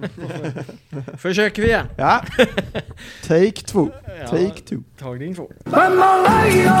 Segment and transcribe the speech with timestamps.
[1.18, 1.86] Försöker vi igen.
[1.96, 2.22] Ja.
[3.28, 3.88] Take two.
[4.30, 4.78] Take two.
[4.98, 5.48] Tagning två.
[5.64, 6.74] Bamboleo,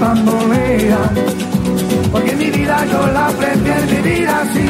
[0.00, 0.98] bambolea,
[2.12, 4.68] porque mi vida yo la prefiero vivir así.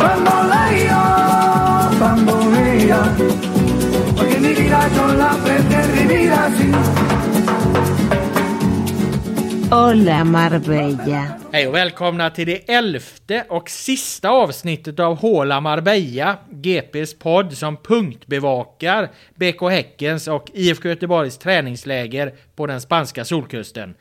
[0.00, 1.00] Bamboleo,
[2.00, 3.04] bambolea,
[4.16, 6.72] porque mi vida yo la prefiero vivir así.
[9.70, 11.26] Hola Marbella.
[11.52, 17.76] Hej och välkomna till det elfte och sista avsnittet av Håla Marbella, GPs podd som
[17.76, 23.94] punktbevakar BK Häckens och IFK Göteborgs träningsläger på den spanska solkusten.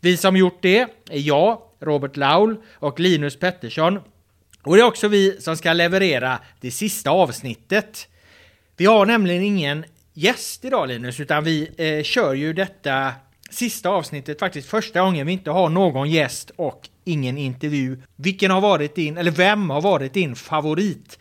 [0.00, 4.00] Vi som gjort det är jag, Robert Laul och Linus Pettersson.
[4.62, 8.08] Och det är också vi som ska leverera det sista avsnittet.
[8.76, 13.12] Vi har nämligen ingen gäst idag Linus, utan vi eh, kör ju detta
[13.50, 18.02] sista avsnittet faktiskt första gången vi inte har någon gäst och ingen intervju.
[18.16, 21.18] Vilken har varit din, eller vem har varit din favorit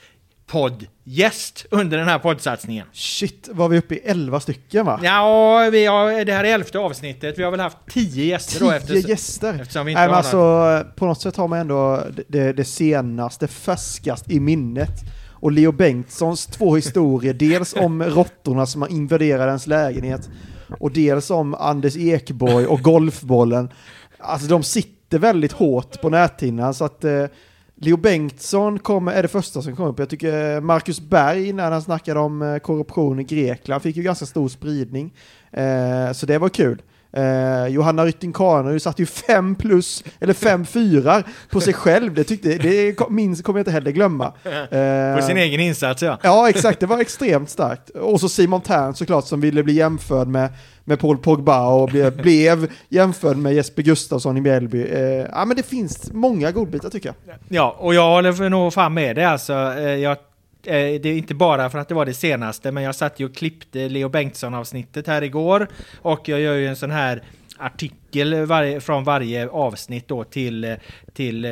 [0.48, 2.88] poddgäst under den här poddsatsningen?
[2.94, 5.00] Shit, var vi uppe i 11 stycken va?
[5.04, 7.40] Ja, vi har, det här är elfte avsnittet.
[7.40, 8.66] Vi har väl haft tio gäster då.
[8.66, 9.58] 10 Efter, gäster!
[9.62, 13.48] eftersom vi inte Nej men alltså, på något sätt har man ändå det, det senaste,
[13.48, 15.04] färskast i minnet.
[15.32, 20.30] Och Leo Bengtssons två historier, dels om råttorna som har invaderat ens lägenhet,
[20.80, 23.70] och dels om Anders Ekborg och golfbollen.
[24.18, 27.26] Alltså de sitter väldigt hårt på näthinnan så att eh,
[27.76, 30.00] Leo Bengtsson kommer, är det första som kommer upp.
[30.00, 34.04] Jag tycker eh, Marcus Berg, när han snackade om eh, korruption i Grekland, fick ju
[34.04, 35.14] ganska stor spridning.
[35.52, 36.82] Eh, så det var kul.
[37.16, 42.14] Eh, Johanna Rytting Kaneryd satte ju fem plus, eller fem fyrar på sig själv.
[42.14, 44.34] Det, tyckte, det minns, kommer jag inte heller glömma.
[44.46, 46.20] Eh, på sin egen insats ja.
[46.24, 46.80] Ja, exakt.
[46.80, 47.90] Det var extremt starkt.
[47.90, 50.50] Och så Simon Tern såklart som ville bli jämförd med,
[50.84, 54.84] med Paul Pogba och blev, blev jämförd med Jesper Gustafsson i Mjällby.
[54.92, 55.00] Eh,
[55.32, 57.36] ja, men det finns många godbitar tycker jag.
[57.48, 59.54] Ja, och jag håller nog fan med det alltså.
[59.54, 60.18] Eh, Jag,
[60.68, 63.26] Eh, det är inte bara för att det var det senaste, men jag satt ju
[63.26, 65.68] och klippte Leo Bengtsson-avsnittet här igår.
[66.02, 67.24] Och jag gör ju en sån här
[67.58, 70.76] artikel varje, från varje avsnitt då till,
[71.14, 71.52] till eh,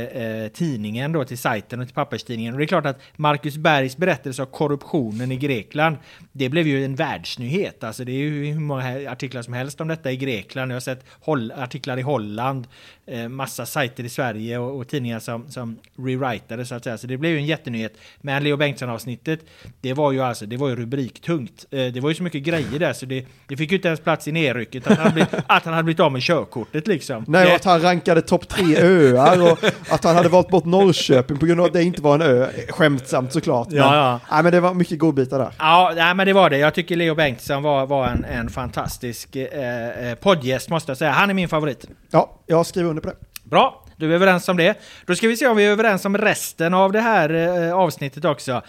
[0.54, 2.54] tidningen, då, till sajten och till papperstidningen.
[2.54, 5.98] Och det är klart att Marcus Bergs berättelse om korruptionen i Grekland,
[6.32, 7.84] det blev ju en världsnyhet.
[7.84, 10.72] Alltså det är ju hur många artiklar som helst om detta i Grekland.
[10.72, 12.68] Jag har sett Holl artiklar i Holland,
[13.06, 16.98] eh, massa sajter i Sverige och, och tidningar som, som rewritade så att säga.
[16.98, 17.98] Så det blev ju en jättenyhet.
[18.22, 19.40] Men Leo Bengtsson-avsnittet,
[19.82, 21.66] det var ju alltså, det var ju rubriktungt.
[21.72, 24.00] Eh, det var ju så mycket grejer där så det, det fick ju inte ens
[24.00, 27.26] plats i nedrycket att han hade blivit, att han hade blivit av med körkortet liksom.
[27.28, 29.58] Nej, och att han rankade topp tre öar och
[29.90, 32.48] att han hade valt bort Norrköping på grund av att det inte var en ö.
[32.70, 33.68] Skämtsamt såklart.
[33.68, 34.20] Men, Ja, ja.
[34.32, 35.52] Nej, men det var mycket godbitar där.
[35.60, 36.58] Ja, nej, men det var det.
[36.58, 41.12] Jag tycker Leo Bengtsson var, var en, en fantastisk eh, eh, poddgäst måste jag säga.
[41.12, 41.86] Han är min favorit.
[42.12, 43.16] Ja, jag skriver under på det.
[43.44, 44.78] Bra, du är överens om det.
[45.06, 48.26] Då ska vi se om vi är överens om resten av det här eh, avsnittet
[48.26, 48.52] också.
[48.52, 48.60] Eh,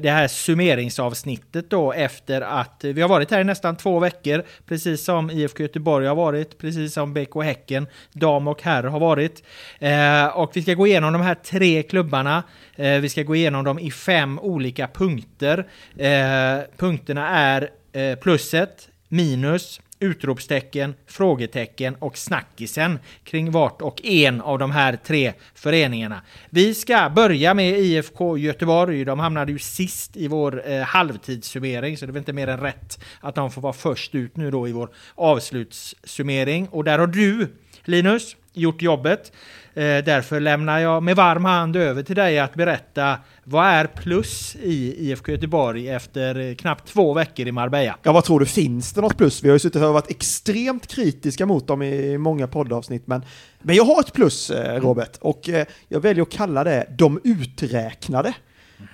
[0.00, 4.44] det här summeringsavsnittet då efter att vi har varit här i nästan två veckor.
[4.68, 9.42] Precis som IFK Göteborg har varit, precis som BK Häcken, dam och herr har varit.
[9.78, 12.42] Eh, och vi ska gå igenom de här tre klubbarna.
[12.76, 15.66] Eh, vi ska gå igenom dem i fem olika punkter.
[15.96, 24.58] Eh, punkterna är eh, plusset, minus, utropstecken, frågetecken och snackisen kring vart och en av
[24.58, 26.22] de här tre föreningarna.
[26.50, 29.04] Vi ska börja med IFK Göteborg.
[29.04, 32.60] De hamnade ju sist i vår eh, halvtidssummering, så det är väl inte mer än
[32.60, 36.68] rätt att de får vara först ut nu då i vår avslutssummering.
[36.68, 37.48] Och där har du,
[37.84, 39.32] Linus, gjort jobbet.
[39.74, 44.56] Eh, därför lämnar jag med varm hand över till dig att berätta vad är plus
[44.62, 47.96] i IFK Göteborg efter knappt två veckor i Marbella?
[48.02, 48.46] Ja, vad tror du?
[48.46, 49.44] Finns det något plus?
[49.44, 53.24] Vi har ju suttit och varit extremt kritiska mot dem i många poddavsnitt, men,
[53.62, 57.20] men jag har ett plus, eh, Robert, och eh, jag väljer att kalla det de
[57.24, 58.34] uträknade.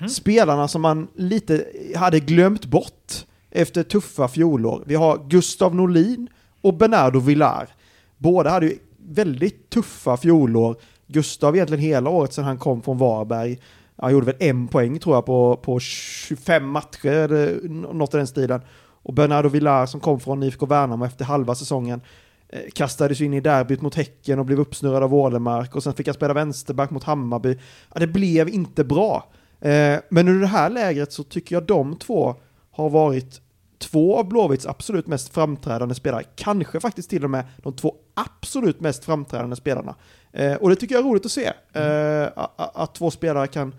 [0.08, 1.64] Spelarna som man lite
[1.96, 4.82] hade glömt bort efter tuffa fjolår.
[4.86, 6.28] Vi har Gustav Norlin
[6.60, 7.68] och Bernardo Villar.
[8.16, 8.78] Båda hade ju
[9.08, 10.76] väldigt tuffa fjolår.
[11.06, 13.58] Gustav egentligen hela året sedan han kom från Varberg.
[13.96, 18.26] Han gjorde väl en poäng tror jag på, på 25 matcher, eller något i den
[18.26, 18.60] stilen.
[19.02, 22.00] Och Bernardo Villar som kom från IFK Värnamo efter halva säsongen
[22.48, 26.06] eh, kastades in i derbyt mot Häcken och blev uppsnurrad av Ålemark och sen fick
[26.06, 27.58] han spela vänsterback mot Hammarby.
[27.94, 29.30] Ja, det blev inte bra.
[29.60, 32.34] Eh, men under det här lägret så tycker jag de två
[32.70, 33.40] har varit
[33.78, 38.80] två av Blåvitts absolut mest framträdande spelare, kanske faktiskt till och med de två absolut
[38.80, 39.94] mest framträdande spelarna.
[40.32, 43.46] Eh, och det tycker jag är roligt att se, eh, a- a- att två spelare
[43.46, 43.74] kan,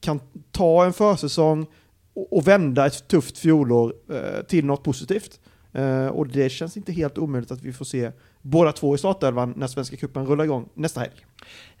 [0.00, 0.20] kan
[0.52, 1.66] ta en försäsong
[2.14, 5.40] och, och vända ett tufft fjolår eh, till något positivt.
[5.72, 8.10] Eh, och det känns inte helt omöjligt att vi får se
[8.42, 11.26] båda två i startelvan när Svenska cupen rullar igång nästa helg.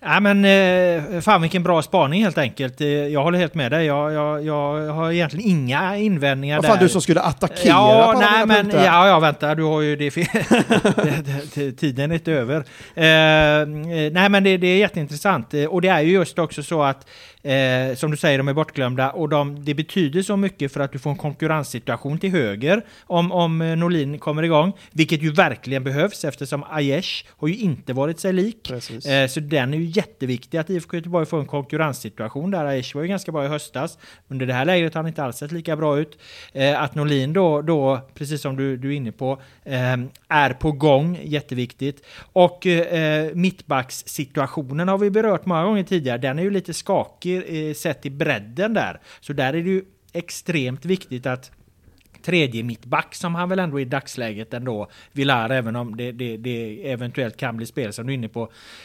[0.00, 2.80] Ja, men eh, fan vilken bra spaning helt enkelt.
[2.80, 3.86] Eh, Jag håller helt med dig.
[3.86, 6.68] Jag, jag, jag har egentligen inga invändningar Vad där.
[6.68, 8.84] fan, du som skulle attackera Ja, på nej, men, punkter.
[8.84, 10.10] ja, ja, vänta, du har ju det
[11.76, 12.64] Tiden är inte över.
[12.94, 13.66] Eh, eh,
[14.12, 15.54] nej, men det, det är jätteintressant.
[15.68, 17.06] Och det är ju just också så att,
[17.42, 20.92] eh, som du säger, de är bortglömda och de, det betyder så mycket för att
[20.92, 26.24] du får en konkurrenssituation till höger om, om Norlin kommer igång, vilket ju verkligen behövs
[26.24, 28.72] eftersom Aiesh har ju inte varit sig lik.
[29.28, 32.64] Så den är ju Jätteviktigt att IFK Göteborg får en konkurrenssituation där.
[32.64, 33.98] Aiesh var ju ganska bra i höstas.
[34.28, 36.18] Under det här lägret har han inte alls sett lika bra ut.
[36.52, 39.96] Eh, att Norlin då, då, precis som du, du är inne på, eh,
[40.28, 42.04] är på gång, jätteviktigt.
[42.32, 46.18] Och eh, mittbackssituationen har vi berört många gånger tidigare.
[46.18, 49.00] Den är ju lite skakig eh, sett i bredden där.
[49.20, 51.50] Så där är det ju extremt viktigt att
[52.28, 56.36] tredje mittback som han väl ändå i dagsläget ändå vill är, även om det, det,
[56.36, 58.42] det eventuellt kan bli spel som du är inne på.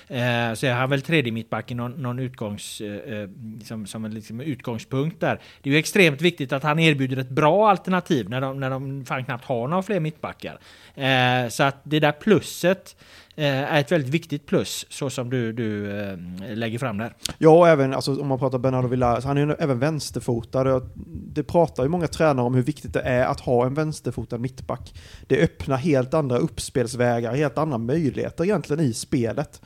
[0.07, 3.29] Eh, så är han väl tredje mittback i någon, någon utgångs, eh,
[3.63, 5.39] som, som en liksom utgångspunkt där.
[5.61, 9.05] Det är ju extremt viktigt att han erbjuder ett bra alternativ när de, när de
[9.05, 10.59] fan knappt har några fler mittbackar.
[10.95, 12.95] Eh, så att det där plusset
[13.35, 16.17] Eh, är ett väldigt viktigt plus, så som du, du eh,
[16.55, 17.13] lägger fram där.
[17.37, 20.81] Ja, och även alltså, om man pratar Bernardo Villar, han är ju även vänsterfotad.
[21.05, 24.93] Det pratar ju många tränare om hur viktigt det är att ha en vänsterfotad mittback.
[25.27, 29.61] Det öppnar helt andra uppspelsvägar, helt andra möjligheter egentligen i spelet.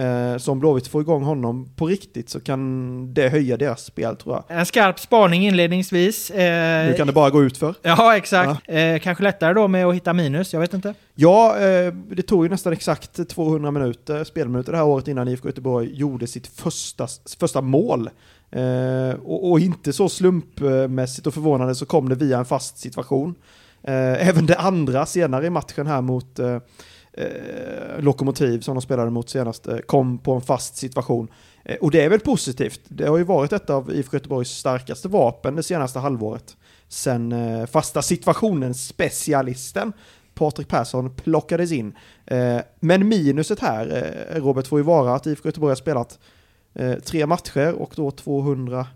[0.00, 4.16] Eh, så om Blåvitt får igång honom på riktigt så kan det höja deras spel
[4.16, 4.58] tror jag.
[4.58, 6.30] En skarp spaning inledningsvis.
[6.30, 7.74] Eh, Nu kan det bara gå ut för.
[7.82, 8.62] Ja, exakt.
[8.68, 10.94] Eh, kanske lättare då med att hitta minus, jag vet inte.
[11.14, 15.48] Ja, eh, det tog ju nästan exakt 200 minuter, spelminuter det här året innan IFK
[15.48, 17.06] Göteborg gjorde sitt första,
[17.40, 18.10] första mål.
[18.50, 23.34] Eh, och, och inte så slumpmässigt och förvånande så kom det via en fast situation.
[23.82, 26.38] Eh, även det andra senare i matchen här mot
[27.12, 31.28] eh, Lokomotiv som de spelade mot senast eh, kom på en fast situation.
[31.64, 32.80] Eh, och det är väl positivt.
[32.88, 36.56] Det har ju varit ett av IFK Göteborgs starkaste vapen det senaste halvåret.
[36.88, 39.92] Sen eh, fasta situationen-specialisten
[40.34, 41.96] Patrik Persson plockades in.
[42.80, 46.18] Men minuset här, Robert, får ju vara att IFK Göteborg har spelat
[47.04, 48.86] tre matcher och då 200,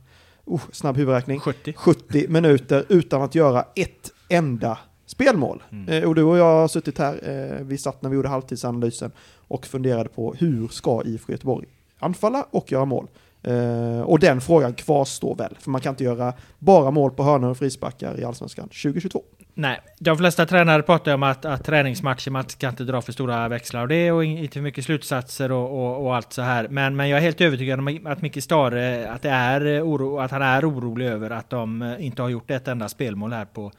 [0.44, 1.72] oh, snabb huvudräkning, 70.
[1.76, 5.62] 70 minuter utan att göra ett enda spelmål.
[5.88, 9.10] Eh, och du och jag har suttit här, eh, vi satt när vi gjorde halvtidsanalysen
[9.48, 11.66] och funderade på hur ska IFK Göteborg
[11.98, 13.06] anfalla och göra mål.
[13.42, 17.50] Eh, och den frågan kvarstår väl, för man kan inte göra bara mål på hörnor
[17.50, 19.22] och frisparkar i Allsvenskan 2022.
[19.54, 23.48] Nej, de flesta tränare pratar om att, att träningsmatcher, man ska inte dra för stora
[23.48, 26.68] växlar av det och inte för mycket slutsatser och, och, och allt så här.
[26.68, 30.30] Men, men jag är helt övertygad om att Micke Stare, att, det är oro, att
[30.30, 33.72] han är orolig över att de inte har gjort ett enda spelmål här på,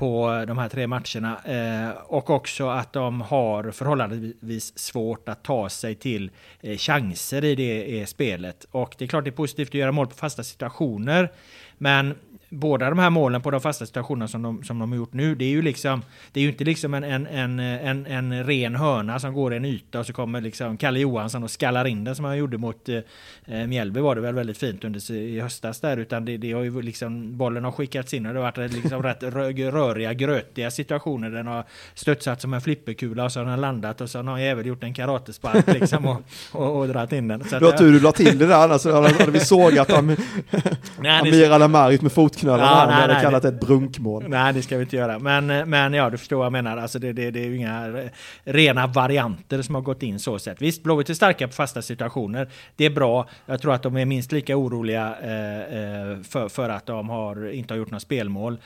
[0.00, 1.40] på de här tre matcherna.
[1.44, 6.30] Eh, och också att de har förhållandevis svårt att ta sig till
[6.60, 8.66] eh, chanser i det spelet.
[8.70, 11.32] Och det är klart det är positivt att göra mål på fasta situationer.
[11.78, 12.14] Men
[12.50, 15.34] båda de här målen på de fasta situationerna som de, som de har gjort nu,
[15.34, 16.02] det är ju liksom,
[16.32, 19.56] det är ju inte liksom en, en, en, en, en ren hörna som går i
[19.56, 22.58] en yta och så kommer liksom Kalle Johansson och skallar in den som han gjorde
[22.58, 26.52] mot eh, Mjällby var det väl väldigt fint under i höstas där, utan det, det
[26.52, 30.70] har ju liksom, bollen har skickats in och det har varit liksom rätt röriga, grötiga
[30.70, 31.30] situationer.
[31.30, 31.64] Den har
[31.94, 34.82] studsat som en flipperkula och så har den landat och så har någon jävel gjort
[34.82, 37.44] en karatespark liksom och, och, och dragit in den.
[37.44, 39.90] Så det var tur du la till det där, annars hade vi sågat
[40.98, 44.24] Amir Alamaric med fot knölarna ja, nej, hade nej, kallat det ett brunkmål.
[44.28, 45.18] Nej, det ska vi inte göra.
[45.18, 46.76] Men, men ja, du förstår vad jag menar.
[46.76, 48.10] Alltså det, det, det är ju inga
[48.44, 50.62] rena varianter som har gått in så sett.
[50.62, 52.50] Visst, Blåvitt är starka på fasta situationer.
[52.76, 53.28] Det är bra.
[53.46, 57.50] Jag tror att de är minst lika oroliga eh, eh för, för att de har,
[57.50, 58.58] inte har gjort några spelmål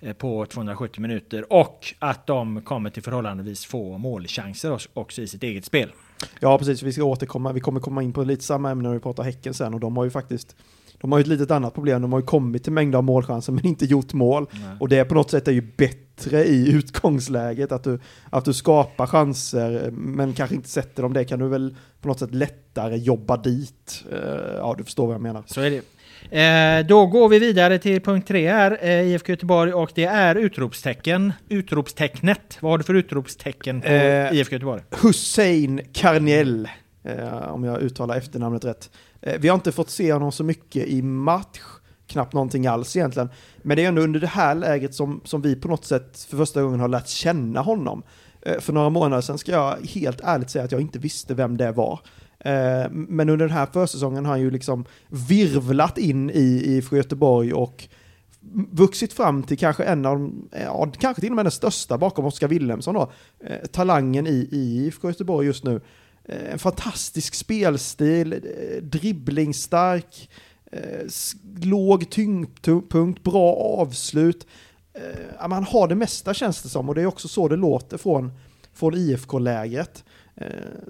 [0.00, 5.42] eh, på 270 minuter och att de kommer till förhållandevis få målchanser också i sitt
[5.42, 5.92] eget spel.
[6.40, 6.82] Ja, precis.
[6.82, 7.52] Vi ska återkomma.
[7.52, 9.96] Vi kommer komma in på lite samma ämne när vi pratar Häcken sen och de
[9.96, 10.56] har ju faktiskt
[11.02, 13.52] de har ju ett litet annat problem, de har ju kommit till mängder av målchanser
[13.52, 14.46] men inte gjort mål.
[14.52, 14.62] Nej.
[14.80, 17.98] Och det på något sätt är ju bättre i utgångsläget, att du,
[18.30, 21.12] att du skapar chanser men kanske inte sätter dem.
[21.12, 24.04] Det kan du väl på något sätt lättare jobba dit.
[24.12, 24.18] Uh,
[24.56, 25.42] ja, du förstår vad jag menar.
[25.46, 25.82] Så är det.
[26.30, 30.34] Eh, då går vi vidare till punkt tre här, eh, IFK Göteborg, och det är
[30.34, 31.32] utropstecken.
[31.48, 32.58] Utropstecknet.
[32.60, 34.82] Vad har du för utropstecken på eh, IFK Göteborg?
[35.02, 36.68] Hussein Karniel,
[37.04, 38.90] eh, om jag uttalar efternamnet rätt.
[39.22, 41.60] Eh, vi har inte fått se honom så mycket i match,
[42.06, 43.28] knappt någonting alls egentligen.
[43.62, 46.36] Men det är ändå under det här läget som, som vi på något sätt för
[46.36, 48.02] första gången har lärt känna honom.
[48.42, 51.56] Eh, för några månader sedan ska jag helt ärligt säga att jag inte visste vem
[51.56, 52.00] det var.
[52.38, 57.52] Eh, men under den här försäsongen har han ju liksom virvlat in i IFK Göteborg
[57.52, 57.88] och
[58.70, 62.24] vuxit fram till kanske en av de, ja, kanske till och med den största bakom
[62.24, 63.12] Oskar Wilhelmsson då,
[63.72, 65.80] talangen i IFK Göteborg just nu.
[66.24, 70.30] Eh, en fantastisk spelstil, eh, dribblingstark,
[70.72, 71.06] eh,
[71.62, 74.46] låg tyngdpunkt, bra avslut.
[75.48, 78.32] Man har det mesta känns det som och det är också så det låter från,
[78.72, 80.04] från IFK-lägret.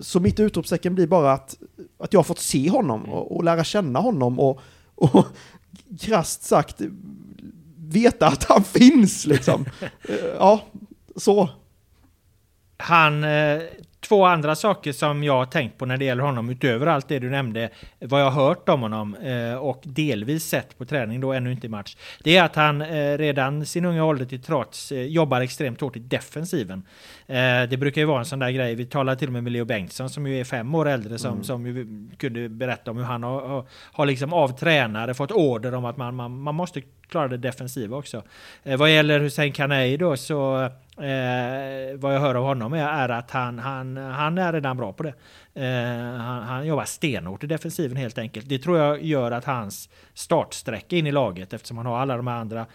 [0.01, 1.57] Så mitt utropstecken blir bara att,
[1.99, 4.61] att jag har fått se honom och, och lära känna honom och,
[4.95, 5.27] och
[6.01, 6.81] krasst sagt
[7.77, 9.65] veta att han finns liksom.
[10.39, 10.61] Ja,
[11.17, 11.49] så.
[12.77, 13.25] Han
[14.13, 17.19] två andra saker som jag har tänkt på när det gäller honom utöver allt det
[17.19, 21.33] du nämnde, vad jag har hört om honom eh, och delvis sett på träning då,
[21.33, 21.97] ännu inte i match.
[22.25, 25.97] Det är att han eh, redan sin unga ålder till trots eh, jobbar extremt hårt
[25.97, 26.83] i defensiven.
[27.71, 29.65] Det brukar ju vara en sån där grej, vi talade till och med med Leo
[29.65, 31.45] Bengtsson som ju är fem år äldre som, mm.
[31.45, 35.85] som kunde berätta om hur han har, har, har liksom av tränare fått order om
[35.85, 38.23] att man, man, man måste klara det defensiva också.
[38.79, 43.31] vad gäller Hussein Kanei då så Eh, vad jag hör av honom är, är, att
[43.31, 45.15] han, han, han är redan bra på det.
[45.55, 48.49] Eh, han, han jobbar stenhårt i defensiven helt enkelt.
[48.49, 52.29] Det tror jag gör att hans startsträcka in i laget, eftersom han har alla de
[52.29, 52.67] andra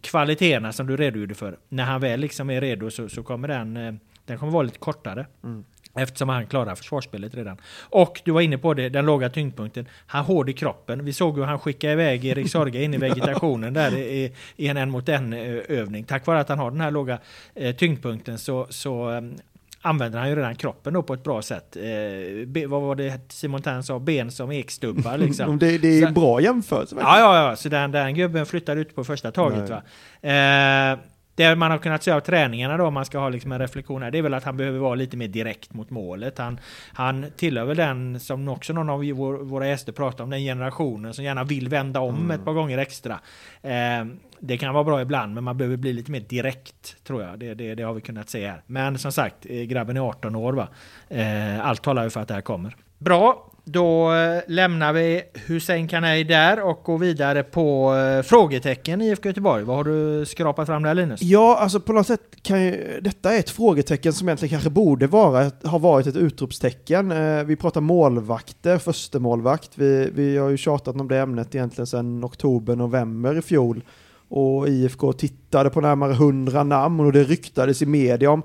[0.00, 1.58] kvaliteterna som du redogjorde för.
[1.68, 3.94] När han väl liksom är redo så, så kommer den, eh,
[4.26, 5.26] den kommer vara lite kortare.
[5.44, 5.64] Mm.
[5.94, 7.56] Eftersom han klarar försvarsspelet redan.
[7.80, 9.86] Och du var inne på det, den låga tyngdpunkten.
[10.06, 11.04] Han hård i kroppen.
[11.04, 14.76] Vi såg hur han skickade iväg Erik Sorga in i vegetationen där i, i en
[14.76, 16.04] en mot en övning.
[16.04, 17.18] Tack vare att han har den här låga
[17.54, 19.36] eh, tyngdpunkten så, så um,
[19.82, 21.76] använder han ju redan kroppen då på ett bra sätt.
[21.76, 23.98] Eh, be, vad var det Simon Tern sa?
[23.98, 25.58] Ben som ekstubbar liksom.
[25.58, 26.96] det, det är så, bra jämförelse.
[26.98, 27.56] Ja, ja, ja.
[27.56, 29.70] Så den, den gubben flyttar ut på första taget.
[29.70, 29.82] Va?
[30.30, 30.98] Eh,
[31.34, 34.02] det man har kunnat se av träningarna då, om man ska ha liksom en reflektion
[34.02, 36.38] här, det är väl att han behöver vara lite mer direkt mot målet.
[36.38, 36.60] Han,
[36.92, 41.14] han tillhör väl den, som också någon av vår, våra gäster pratar om, den generationen
[41.14, 42.30] som gärna vill vända om mm.
[42.30, 43.20] ett par gånger extra.
[43.62, 44.04] Eh,
[44.38, 47.38] det kan vara bra ibland, men man behöver bli lite mer direkt, tror jag.
[47.38, 48.62] Det, det, det har vi kunnat se här.
[48.66, 50.68] Men som sagt, eh, grabben är 18 år, va?
[51.08, 52.76] Eh, allt talar ju för att det här kommer.
[52.98, 59.08] Bra, då eh, lämnar vi Hussein Kanei där och går vidare på eh, frågetecken i
[59.08, 59.64] IFK Göteborg.
[59.64, 61.22] Vad har du skrapat fram där Linus?
[61.22, 65.06] Ja, alltså på något sätt kan ju, detta är ett frågetecken som egentligen kanske borde
[65.06, 67.12] vara, ha varit ett utropstecken.
[67.12, 69.70] Eh, vi pratar målvakter, första målvakt.
[69.74, 73.82] Vi, vi har ju tjatat om det ämnet egentligen sedan oktober, november i fjol.
[74.28, 78.42] Och IFK tittade på närmare 100 namn och det ryktades i media om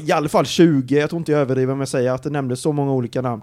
[0.00, 2.60] i alla fall 20, jag tror inte jag överdriver om jag säger att det nämndes
[2.60, 3.42] så många olika namn.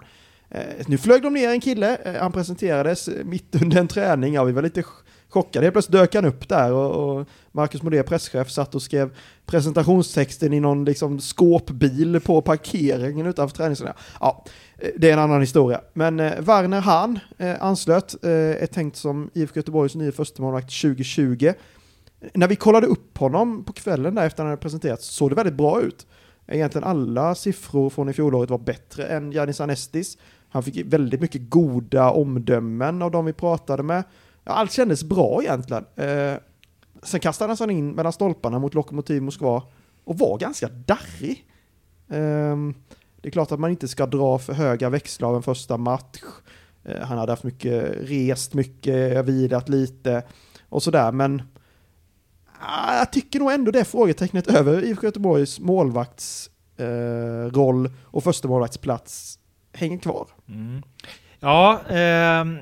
[0.54, 4.44] Eh, nu flög de ner en kille, eh, han presenterades mitt under en träning, ja
[4.44, 4.84] vi var lite
[5.28, 5.64] chockade.
[5.66, 9.16] Helt plötsligt dök han upp där och, och Marcus Modé, presschef, satt och skrev
[9.46, 13.96] presentationstexten i någon liksom skåpbil på parkeringen utanför träningsläget.
[14.20, 14.44] Ja,
[14.78, 15.80] eh, det är en annan historia.
[15.92, 21.52] Men eh, Werner Hahn eh, anslöt, eh, är tänkt som IFK Göteborgs nya förstemålvakt 2020.
[22.34, 25.54] när vi kollade upp honom på kvällen där efter han hade presenterats såg det väldigt
[25.54, 26.06] bra ut.
[26.46, 30.18] Egentligen alla siffror från i fjolåret var bättre än Janis Anestis.
[30.52, 34.04] Han fick väldigt mycket goda omdömen av de vi pratade med.
[34.44, 35.84] Ja, allt kändes bra egentligen.
[35.96, 36.34] Eh,
[37.02, 39.62] sen kastades han in mellan stolparna mot Lokomotiv Moskva
[40.04, 41.46] och var ganska darrig.
[42.08, 42.56] Eh,
[43.20, 46.22] det är klart att man inte ska dra för höga växlar av en första match.
[46.84, 50.22] Eh, han hade haft mycket, rest mycket, vilat lite
[50.68, 51.42] och sådär, men
[52.60, 59.38] ah, jag tycker nog ändå det frågetecknet över IFK Göteborgs målvaktsroll eh, och första målvaktsplats
[59.74, 60.26] hänger kvar.
[60.48, 60.82] Mm.
[61.40, 62.58] Ja, ehm,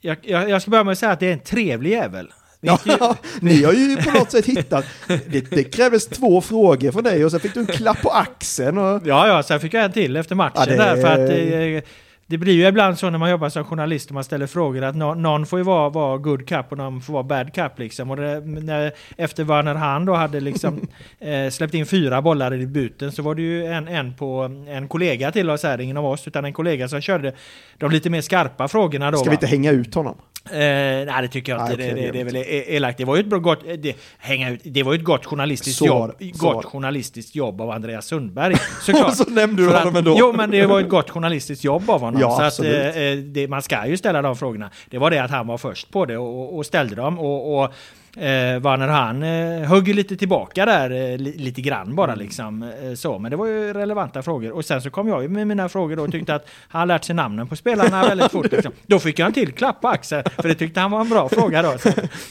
[0.00, 2.32] jag, jag, jag ska börja med att säga att det är en trevlig jävel.
[2.60, 2.78] Ja,
[3.40, 7.30] ni har ju på något sätt hittat, det, det krävdes två frågor från dig och
[7.30, 8.78] sen fick du en klapp på axeln.
[8.78, 9.02] Och...
[9.06, 11.90] Ja, ja, sen fick jag en till efter matchen Ja, det- där för att eh,
[12.30, 14.96] det blir ju ibland så när man jobbar som journalist och man ställer frågor att
[14.96, 18.10] nå- någon får ju vara, vara good cup och någon får vara bad cup liksom.
[18.10, 20.80] Och det, när, efter Werner Hahn då hade liksom
[21.18, 24.88] eh, släppt in fyra bollar i debuten så var det ju en, en på en
[24.88, 27.32] kollega till oss här, ingen av oss, utan en kollega som körde
[27.78, 29.18] de lite mer skarpa frågorna då.
[29.18, 30.16] Ska vi inte hänga ut honom?
[30.52, 31.76] Eh, nej det tycker jag inte.
[31.76, 32.98] Det, det, det är väl e- elakt.
[32.98, 35.86] Det var ju ett bra, gott, det, hänga ut, det var ett gott journalistiskt Så
[35.86, 36.16] var jobb.
[36.18, 38.54] det, så var Gott journalistiskt jobb av Andreas Sundberg.
[38.82, 39.16] Såklart.
[39.16, 40.16] Så nämnde du honom ändå.
[40.18, 42.20] Jo men det var ett gott journalistiskt jobb av honom.
[42.20, 44.70] Ja, så att, eh, eh, man ska ju ställa de frågorna.
[44.90, 47.18] Det var det att han var först på det och, och ställde dem.
[47.18, 47.72] Och, och
[48.20, 52.18] eh, Werner han eh, högg lite tillbaka där, eh, li, lite grann bara Mm.
[52.24, 52.62] liksom.
[52.62, 53.18] Eh, så.
[53.18, 54.52] Men det var ju relevanta frågor.
[54.52, 57.14] Och sen så kom jag med mina frågor då och tyckte att han lärt sig
[57.14, 58.52] namnen på spelarna väldigt fort.
[58.52, 58.72] Liksom.
[58.86, 61.28] Då fick jag en till klapp på axeln, för det tyckte han var en bra
[61.28, 61.74] fråga då.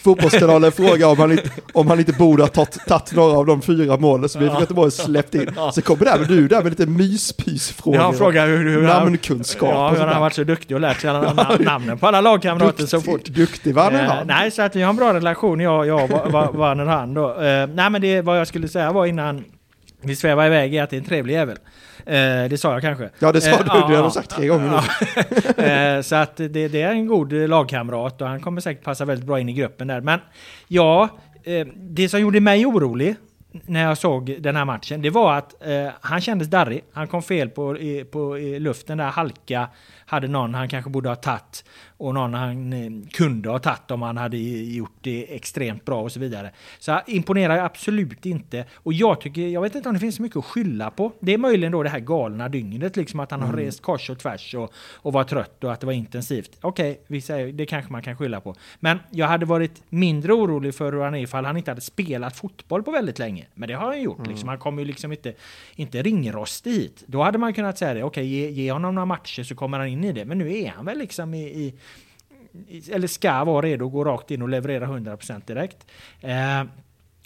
[0.04, 3.98] Fotbollskanalen frågar om han, inte, om han inte borde ha tagit, några av de fyra
[3.98, 5.52] målen som vi fick Göteborg släppt in.
[5.74, 8.00] Så kommer där med du där med lite myspysfrågor.
[8.02, 11.10] jag frågar hur, hur Namnkunskap Ja, hur han har varit så duktig och lärt sig
[11.10, 13.26] alla nam- namnen på alla lagkamrater så fort.
[13.26, 14.28] Duktig var Eh, han.
[14.28, 17.30] nej, så att vi har en bra relation, jag, jag och Va- Werner han då.
[17.42, 19.44] Eh, nej, men det vad jag skulle säga var innan
[20.02, 21.58] vi svävar iväg är att det är en trevlig jävel.
[22.06, 22.14] Eh,
[22.50, 23.10] det sa jag kanske.
[23.20, 23.64] Ja, det sa Eh, du.
[23.68, 24.04] ja, Det har ja.
[24.04, 24.78] du sagt tre gånger nu.
[25.64, 29.26] Eh, så att det, det är en god lagkamrat och han kommer säkert passa väldigt
[29.28, 30.02] bra in i gruppen där.
[30.02, 30.20] Men
[30.68, 31.10] ja,
[31.44, 33.16] eh, det som gjorde mig orolig
[33.66, 36.84] när jag såg den här matchen, det var att eh, han kändes darrig.
[36.94, 39.68] Han kom fel på, i, på i luften där, halka
[40.06, 41.64] hade någon han kanske borde ha tagit
[41.98, 46.20] och någon han kunde ha tagit om han hade gjort det extremt bra och så
[46.20, 46.52] vidare.
[46.80, 48.66] Så imponerar absolut inte.
[48.74, 51.12] Och jag tycker, jag vet inte om det finns så mycket att skylla på.
[51.20, 54.20] Det är möjligen då det här galna dygnet, liksom att han har rest kors och
[54.20, 56.58] tvärs och, och var trött och att det var intensivt.
[56.62, 58.56] Okej, vi säger, det kanske man kan skylla på.
[58.80, 62.36] Men jag hade varit mindre orolig för hur han är ifall han inte hade spelat
[62.38, 63.46] fotboll på väldigt länge.
[63.54, 64.28] Men det har han gjort.
[64.28, 64.50] Liksom.
[64.50, 65.34] Han kommer ju liksom inte,
[65.76, 67.04] inte ringrostig hit.
[67.08, 69.88] Då hade man kunnat säga det, okej, ge, ge honom några matcher så kommer han
[69.88, 70.26] in i det.
[70.26, 71.74] Men nu är han väl liksom i i-
[72.92, 75.88] eller ska vara redo att gå rakt in och leverera 100% direkt.
[76.22, 76.64] Eh,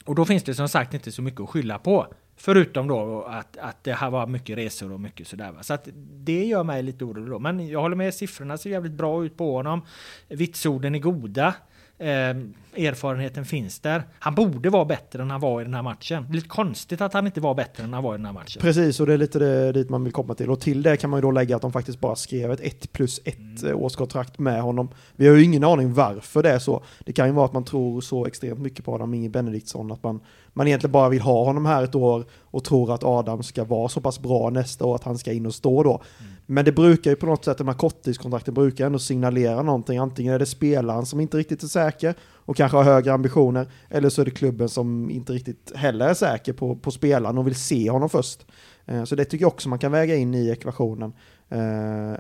[0.05, 2.07] och då finns det som sagt inte så mycket att skylla på.
[2.35, 5.51] Förutom då att, att det här var mycket resor och mycket sådär.
[5.51, 5.63] Va?
[5.63, 7.39] Så att det gör mig lite orolig då.
[7.39, 9.81] Men jag håller med, siffrorna ser jävligt bra ut på honom.
[10.27, 11.53] Vitsorden är goda.
[12.01, 12.35] Eh,
[12.75, 14.03] erfarenheten finns där.
[14.19, 16.23] Han borde vara bättre än han var i den här matchen.
[16.23, 18.33] Det är lite konstigt att han inte var bättre än han var i den här
[18.33, 18.61] matchen.
[18.61, 20.49] Precis, och det är lite det, dit man vill komma till.
[20.49, 22.93] Och till det kan man ju då lägga att de faktiskt bara skrev ett 1
[22.93, 23.77] plus 1 Mm.
[23.77, 24.89] årskontrakt med honom.
[25.15, 26.83] Vi har ju ingen aning varför det är så.
[27.05, 30.03] Det kan ju vara att man tror så extremt mycket på Adam Inge Benediktsson att
[30.03, 30.19] man,
[30.53, 33.89] man egentligen bara vill ha honom här ett år och tror att Adam ska vara
[33.89, 35.89] så pass bra nästa år att han ska in och stå då.
[36.19, 36.31] Mm.
[36.45, 39.97] Men det brukar ju på något sätt, de här korttidskontrakten brukar ändå signalera någonting.
[39.97, 44.09] Antingen är det spelaren som inte riktigt är säker och kanske har högre ambitioner, eller
[44.09, 47.55] så är det klubben som inte riktigt heller är säker på, på spelaren och vill
[47.55, 48.45] se honom först.
[48.85, 51.13] Eh, Så det tycker jag också man kan väga in i ekvationen.
[51.49, 51.59] Eh,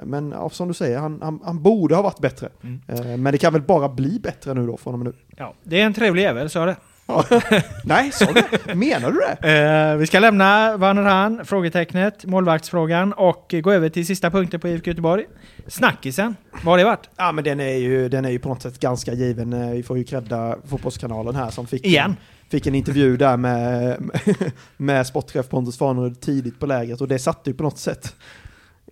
[0.03, 2.49] Men ja, som du säger, han, han, han borde ha varit bättre.
[2.63, 2.81] Mm.
[2.87, 5.13] Eh, Men det kan väl bara bli bättre nu då från och med nu.
[5.37, 6.75] Ja, det är en trevlig jävel, sa det.
[7.07, 7.25] Ja.
[7.83, 8.33] Nej, sa du
[8.65, 8.75] det?
[8.75, 9.49] Menar du det?
[9.91, 14.87] Eh, vi ska lämna Hahn, frågetecknet, målvaktsfrågan och gå över till sista punkten på IFK
[14.89, 15.25] Göteborg.
[15.67, 17.09] Snackisen, vad har det varit?
[17.17, 19.53] Ja, men den är ju, den är ju på något sätt ganska given.
[19.53, 22.15] Eh, Vi får ju credda Fotbollskanalen här som fick, Igen.
[22.49, 23.97] fick en intervju där med,
[24.77, 28.15] med sportchef Pontus Farnerud tidigt på lägret och det satte ju på något sätt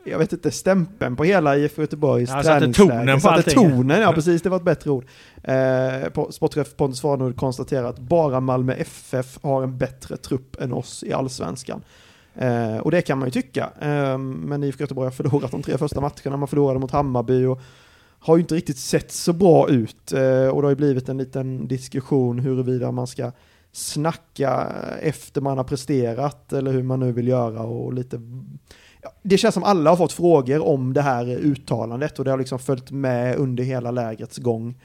[0.10, 2.92] jag vet inte, stämpeln på hela IFK Göteborgs Ja, satte träningsläger.
[2.92, 3.54] tonen på satte allting.
[3.72, 5.06] tonen, ja precis, det var ett bättre ord.
[5.44, 11.04] Eh, sportchef Pontus Farnerud konstaterar att bara Malmö FF har en bättre trupp än oss
[11.04, 11.82] i allsvenskan.
[12.36, 13.70] Eh, och det kan man ju tycka.
[13.82, 17.62] Eh, men IFK Göteborg har förlorat de tre första matcherna, man förlorade mot Hammarby och
[18.20, 20.12] har ju inte riktigt sett så bra ut.
[20.14, 23.32] Eh, och det har ju blivit en liten diskussion huruvida man ska
[23.72, 24.68] snacka
[25.02, 28.22] efter man har presterat eller hur man nu vill göra och lite
[29.22, 32.60] det känns som alla har fått frågor om det här uttalandet och det har liksom
[32.60, 34.82] följt med under hela lägrets gång.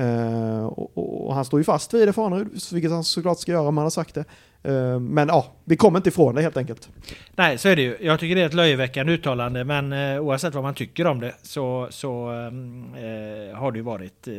[0.00, 3.52] Uh, och, och, och han står ju fast vid det Farnerud, vilket han såklart ska
[3.52, 4.24] göra om han har sagt det.
[4.66, 6.88] Eh, men ja, vi kommer inte ifrån det helt enkelt.
[7.36, 7.96] Nej, så är det ju.
[8.00, 11.34] Jag tycker det är ett löjeväckande uttalande, men eh, oavsett vad man tycker om det
[11.42, 12.46] så, så eh,
[13.04, 14.34] eh, har det ju varit, eh,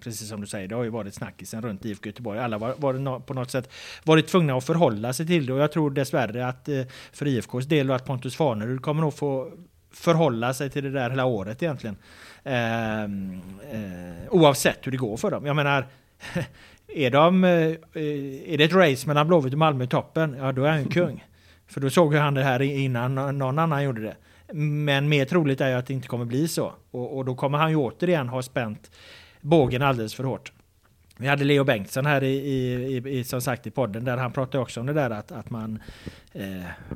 [0.00, 2.38] precis som du säger, det har ju varit snackisen runt IFK Göteborg.
[2.38, 3.70] Alla var, var på något sätt
[4.04, 7.66] varit tvungna att förhålla sig till det och jag tror dessvärre att eh, för IFKs
[7.66, 9.52] del och att Pontus Farnerud kommer nog få
[9.92, 11.96] förhålla sig till det där hela året egentligen.
[12.44, 13.40] Ehm,
[14.30, 15.46] oavsett hur det går för dem.
[15.46, 15.86] Jag menar,
[16.88, 17.50] är, de, eh,
[18.52, 20.88] är det ett race mellan Blåvitt och Malmö i toppen, ja då är han ju
[20.88, 21.24] kung.
[21.66, 24.16] För då såg han det här innan någon annan gjorde det.
[24.54, 26.72] Men mer troligt är ju att det inte kommer bli så.
[26.90, 28.90] Och, och då kommer han ju återigen ha spänt
[29.40, 30.52] bågen alldeles för hårt.
[31.18, 34.62] Vi hade Leo Bengtsson här i, i, i, som sagt i podden där han pratade
[34.62, 35.78] också om det där att, att man
[36.32, 36.44] eh,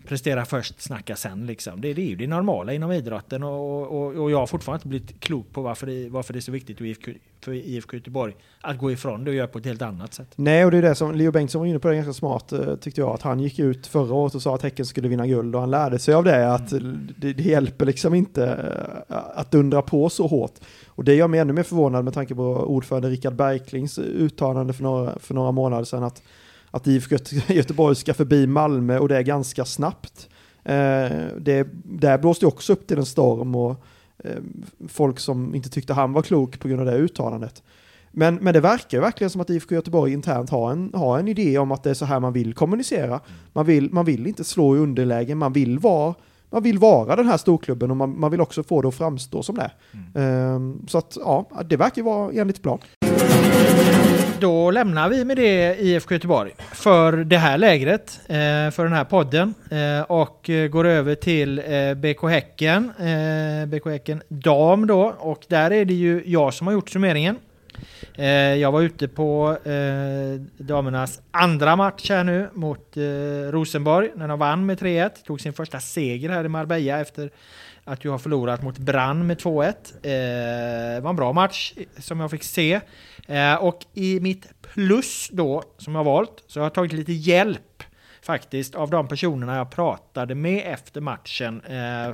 [0.07, 1.81] presterar först, snacka sen liksom.
[1.81, 4.89] Det, det är ju det normala inom idrotten och, och, och jag har fortfarande inte
[4.89, 8.35] blivit klok på varför det, varför det är så viktigt för IFK, för IFK Göteborg
[8.61, 10.33] att gå ifrån det och göra på ett helt annat sätt.
[10.37, 12.77] Nej, och det är det som Leo Bengtsson var inne på, det ganska smart eh,
[12.77, 15.55] tyckte jag, att han gick ut förra året och sa att Häcken skulle vinna guld
[15.55, 17.09] och han lärde sig av det att mm.
[17.17, 18.47] det, det hjälper liksom inte
[19.09, 20.55] eh, att dundra på så hårt.
[21.01, 24.83] Och det gör mig ännu mer förvånad med tanke på ordförande Rickard Bergklings uttalande för
[24.83, 26.23] några, för några månader sedan att,
[26.71, 27.17] att IFK
[27.49, 30.29] Göteborg ska förbi Malmö och det är ganska snabbt.
[30.65, 33.85] Eh, det, där blåste också upp till en storm och
[34.19, 34.37] eh,
[34.89, 37.63] folk som inte tyckte han var klok på grund av det uttalandet.
[38.11, 41.29] Men, men det verkar ju verkligen som att IFK Göteborg internt har en, har en
[41.29, 43.21] idé om att det är så här man vill kommunicera.
[43.53, 46.15] Man vill, man vill inte slå i underläge, man vill vara
[46.51, 49.43] man vill vara den här storklubben och man, man vill också få det att framstå
[49.43, 49.71] som det.
[50.15, 50.55] Mm.
[50.55, 52.79] Um, så att ja, det verkar vara enligt plan.
[54.41, 59.05] Då lämnar vi med det IFK Göteborg för det här lägret, eh, för den här
[59.05, 62.93] podden eh, och går över till eh, BK Häcken,
[63.67, 67.37] BK Häcken Dam då och där är det ju jag som har gjort summeringen.
[68.15, 73.03] Eh, jag var ute på eh, damernas andra match här nu mot eh,
[73.51, 75.11] Rosenborg när de vann med 3-1.
[75.25, 77.31] Tog sin första seger här i Marbella efter
[77.85, 79.75] att jag har förlorat mot Brann med 2-1.
[80.95, 82.81] Det var en bra match som jag fick se.
[83.61, 87.83] och i mitt plus då, som jag valt, så har jag tagit lite hjälp
[88.23, 91.63] faktiskt av de personerna jag pratade med efter matchen.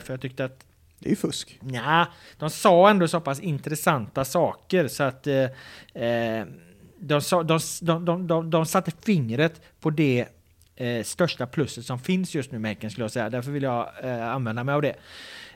[0.00, 0.65] för jag tyckte att
[0.98, 1.60] det är ju fusk.
[1.72, 2.06] Ja,
[2.38, 5.44] de sa ändå så pass intressanta saker så att eh,
[6.02, 6.46] eh
[6.98, 7.20] de,
[7.80, 10.26] de, de, de, de satte fingret på det
[10.76, 13.30] eh, största plusset som finns just nu med Häcken skulle jag säga.
[13.30, 14.94] Därför vill jag eh, använda mig av det.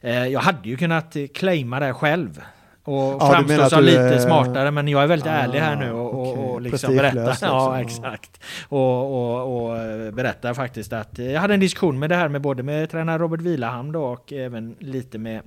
[0.00, 2.42] Eh, jag hade ju kunnat eh, claima det själv
[2.90, 4.18] och ja, framstå som lite är...
[4.18, 4.70] smartare.
[4.70, 6.42] Men jag är väldigt ah, ärlig här nu och, okay.
[6.42, 7.36] och, och liksom berättar.
[7.42, 8.40] Ja, exakt.
[8.68, 9.76] Och, och, och
[10.12, 13.40] berättar faktiskt att jag hade en diskussion med det här med både med tränare Robert
[13.40, 15.40] Vilaham då och även lite med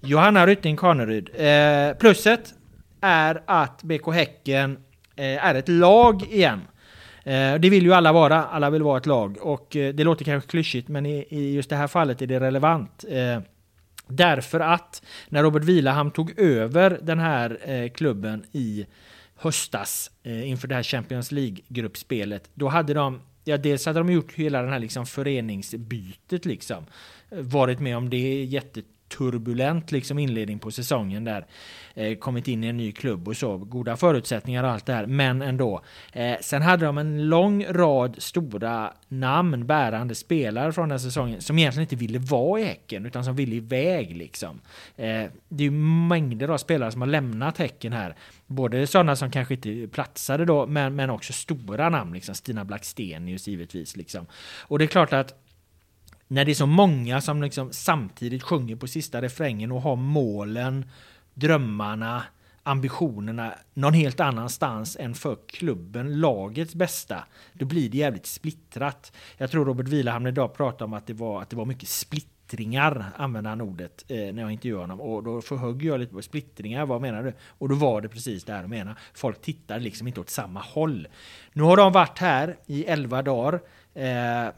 [0.00, 1.30] Johanna Rytting Kaneryd.
[1.34, 2.54] Eh, plusset
[3.00, 4.78] är att BK Häcken
[5.16, 6.60] eh, är ett lag igen.
[7.24, 10.24] Eh, det vill ju alla vara, alla vill vara ett lag och eh, det låter
[10.24, 13.04] kanske klyschigt men i, i, just det här fallet är det relevant.
[14.16, 18.86] Därför att när Robert Vilahamn tog över den här eh, klubben i
[19.36, 24.32] höstas eh, inför det här Champions League-gruppspelet, då hade de Ja, dels hade de gjort
[24.32, 26.86] hela den här liksom föreningsbytet liksom.
[27.30, 28.44] Eh, varit med om det
[29.16, 31.46] turbulent liksom inledning på säsongen där
[31.94, 33.56] eh, kommit in i en ny klubb och så.
[33.56, 35.82] Goda förutsättningar och allt det här, men ändå.
[36.12, 41.58] Eh, sen hade de en lång rad stora namn, bärande spelare från den säsongen som
[41.58, 44.60] egentligen inte ville vara i Häcken utan som ville iväg liksom.
[44.96, 48.14] Eh, det är ju mängder av spelare som har lämnat Häcken här.
[48.46, 53.48] Både sådana som kanske inte platsade då, men, men också stora namn, liksom Stina Blackstenius
[53.48, 53.96] givetvis.
[53.96, 54.26] Liksom.
[54.60, 55.43] Och det är klart att
[56.34, 60.84] när det är så många som liksom samtidigt sjunger på sista refrängen och har målen
[61.34, 62.22] drömmarna,
[62.62, 69.12] ambitionerna någon helt annanstans än för klubben, lagets bästa, då blir det jävligt splittrat.
[69.36, 73.04] Jag tror Robert Vilahamn idag pratade om att det var, att det var mycket splittringar,
[73.16, 75.00] använde han ordet, eh, när jag intervjuade honom.
[75.00, 77.32] Och då förhögg jag lite på splittringar, vad menar du?
[77.48, 78.98] Och då var det precis det här de menar.
[79.14, 81.08] Folk tittar liksom inte åt samma håll.
[81.52, 83.60] Nu har de varit här i elva dagar.
[83.94, 84.48] Eh,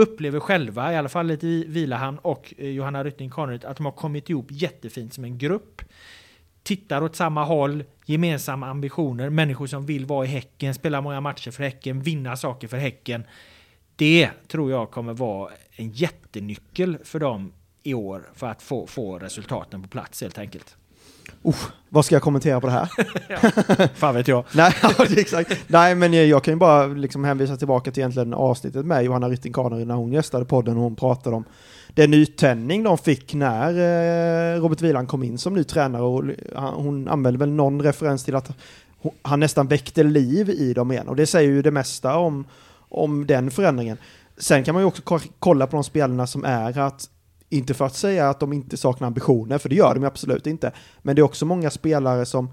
[0.00, 3.92] upplever själva, i alla fall lite Vilahamn och eh, Johanna Rytting Kaneryd, att de har
[3.92, 5.82] kommit ihop jättefint som en grupp.
[6.62, 11.50] Tittar åt samma håll, gemensamma ambitioner, människor som vill vara i Häcken, spela många matcher
[11.50, 13.24] för Häcken, vinna saker för Häcken.
[13.96, 19.18] Det tror jag kommer vara en jättenyckel för dem i år för att få, få
[19.18, 20.76] resultaten på plats helt enkelt.
[21.46, 21.54] Uh,
[21.88, 22.88] vad ska jag kommentera på det här?
[23.28, 23.36] ja,
[23.94, 24.44] fan vet jag.
[24.54, 24.74] Nej,
[25.16, 25.56] exakt.
[25.66, 29.52] Nej, men jag kan ju bara liksom hänvisa tillbaka till egentligen avsnittet med Johanna Rytting
[29.52, 31.44] Kaneryd när hon gästade podden och hon pratade om
[31.94, 33.68] den nytändning de fick när
[34.56, 36.24] eh, Robert Wieland kom in som ny tränare och
[36.82, 38.50] hon använde väl någon referens till att
[39.22, 41.08] han nästan väckte liv i dem igen.
[41.08, 42.44] Och det säger ju det mesta om,
[42.88, 43.96] om den förändringen.
[44.38, 47.08] Sen kan man ju också ko- kolla på de spelarna som är att,
[47.50, 50.72] inte för att säga att de inte saknar ambitioner, för det gör de absolut inte,
[51.02, 52.50] men det är också många spelare som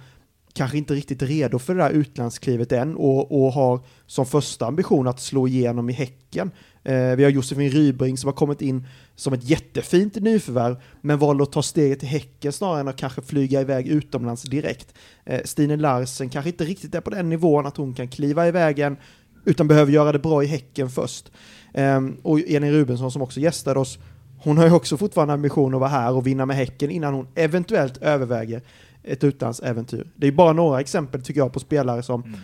[0.58, 4.66] kanske inte riktigt är redo för det där utlandsklivet än och, och har som första
[4.66, 6.52] ambition att slå igenom i Häcken.
[6.84, 11.44] Eh, vi har Josefin Rybring som har kommit in som ett jättefint nyförvärv, men valde
[11.44, 14.94] att ta steget till Häcken snarare än att kanske flyga iväg utomlands direkt.
[15.26, 18.80] Eh, Stine Larsen kanske inte riktigt är på den nivån att hon kan kliva iväg
[18.80, 18.98] än,
[19.46, 21.32] utan behöver göra det bra i Häcken först.
[21.74, 24.00] Eh, och Elin Rubensson som också gästade oss,
[24.48, 27.28] hon har ju också fortfarande ambition att vara här och vinna med Häcken innan hon
[27.36, 28.62] eventuellt överväger
[29.04, 30.08] ett utlandsäventyr.
[30.16, 32.36] Det är bara några exempel tycker jag på spelare som,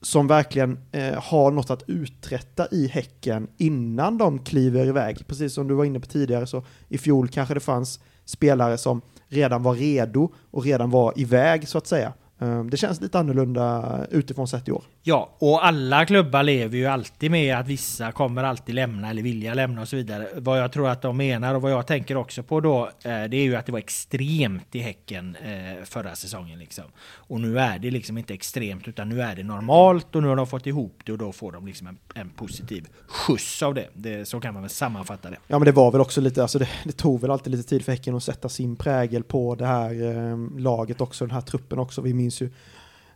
[0.00, 5.26] som verkligen eh, har något att uträtta i Häcken innan de kliver iväg.
[5.26, 9.00] Precis som du var inne på tidigare så i fjol kanske det fanns spelare som
[9.28, 12.12] redan var redo och redan var iväg så att säga.
[12.40, 14.82] Eh, det känns lite annorlunda utifrån sett i år.
[15.02, 19.54] Ja, och alla klubbar lever ju alltid med att vissa kommer alltid lämna eller vilja
[19.54, 20.28] lämna och så vidare.
[20.36, 23.36] Vad jag tror att de menar och vad jag tänker också på då, eh, det
[23.36, 26.84] är ju att det var extremt i Häcken eh, förra säsongen liksom.
[27.00, 30.36] Och nu är det liksom inte extremt utan nu är det normalt och nu har
[30.36, 33.88] de fått ihop det och då får de liksom en, en positiv skjuts av det.
[33.94, 34.28] det.
[34.28, 35.36] Så kan man väl sammanfatta det.
[35.46, 37.84] Ja men det var väl också lite, alltså det, det tog väl alltid lite tid
[37.84, 41.78] för Häcken att sätta sin prägel på det här eh, laget också, den här truppen
[41.78, 42.00] också.
[42.00, 42.50] Vi minns finns ju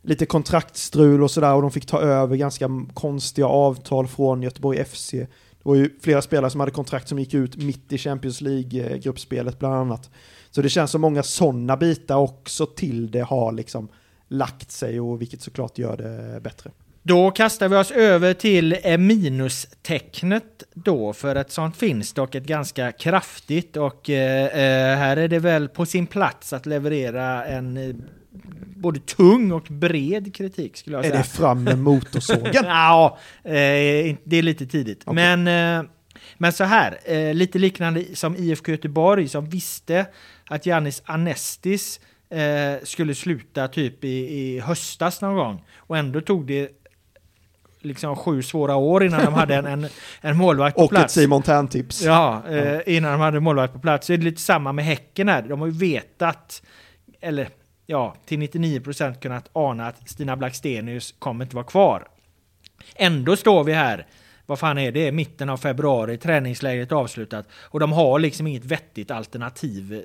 [0.02, 5.10] lite kontraktstrul och sådär och de fick ta över ganska konstiga avtal från Göteborg FC.
[5.10, 5.28] Det
[5.68, 9.74] var ju flera spelare som hade kontrakt som gick ut mitt i Champions League-gruppspelet bland
[9.74, 10.10] annat.
[10.50, 13.88] Så det känns som många sådana bitar också till det har liksom
[14.28, 16.70] lagt sig och vilket såklart gör det bättre.
[17.02, 22.92] Då kastar vi oss över till minustecknet då, för ett sånt finns dock ett ganska
[22.92, 28.02] kraftigt och eh, eh, här är det väl på sin plats att leverera en
[28.76, 31.22] både tung och bred kritik skulle jag Är säga.
[31.22, 32.52] det fram med motorsågen?
[32.64, 35.02] Ja, eh, det är lite tidigt.
[35.04, 35.36] Okej.
[35.36, 35.90] Men, eh,
[36.38, 40.06] men så här, eh, lite liknande som IFK Göteborg som visste
[40.48, 42.00] att Giannis Anestis
[42.82, 45.64] skulle sluta typ i, i höstas någon gång.
[45.76, 46.70] Och ändå tog det
[47.84, 49.86] liksom sju svåra år innan de hade en, en,
[50.20, 51.14] en målvakt på och ett plats.
[51.14, 52.02] Simon Tern-tips.
[52.02, 54.06] Ja, eh, innan de hade målvakt på plats.
[54.06, 55.42] Så är det lite samma med Häcken här.
[55.42, 56.62] De har ju vetat,
[57.20, 57.48] eller
[57.86, 62.08] ja, till 99% kunnat ana att Stina Blackstenius kommer inte vara kvar.
[62.96, 64.06] Ändå står vi här,
[64.46, 69.10] vad fan är det, mitten av februari, träningslägret avslutat och de har liksom inget vettigt
[69.10, 70.02] alternativ,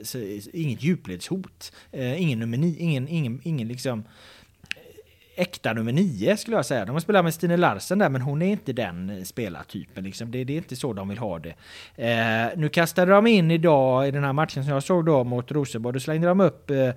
[0.54, 6.56] inget djupledshot, eh, ingen nummer nio, ingen, ingen, ingen liksom eh, äkta nummer nio skulle
[6.56, 6.86] jag säga.
[6.86, 10.04] De har spelat med Stine Larsen där, men hon är inte den spelartypen.
[10.04, 10.32] Liksom.
[10.32, 11.56] Det, det är inte så de vill ha det.
[11.96, 15.52] Eh, nu kastade de in idag i den här matchen som jag såg då mot
[15.52, 15.94] Rosenborg.
[15.94, 16.92] Då slängde de upp, eh,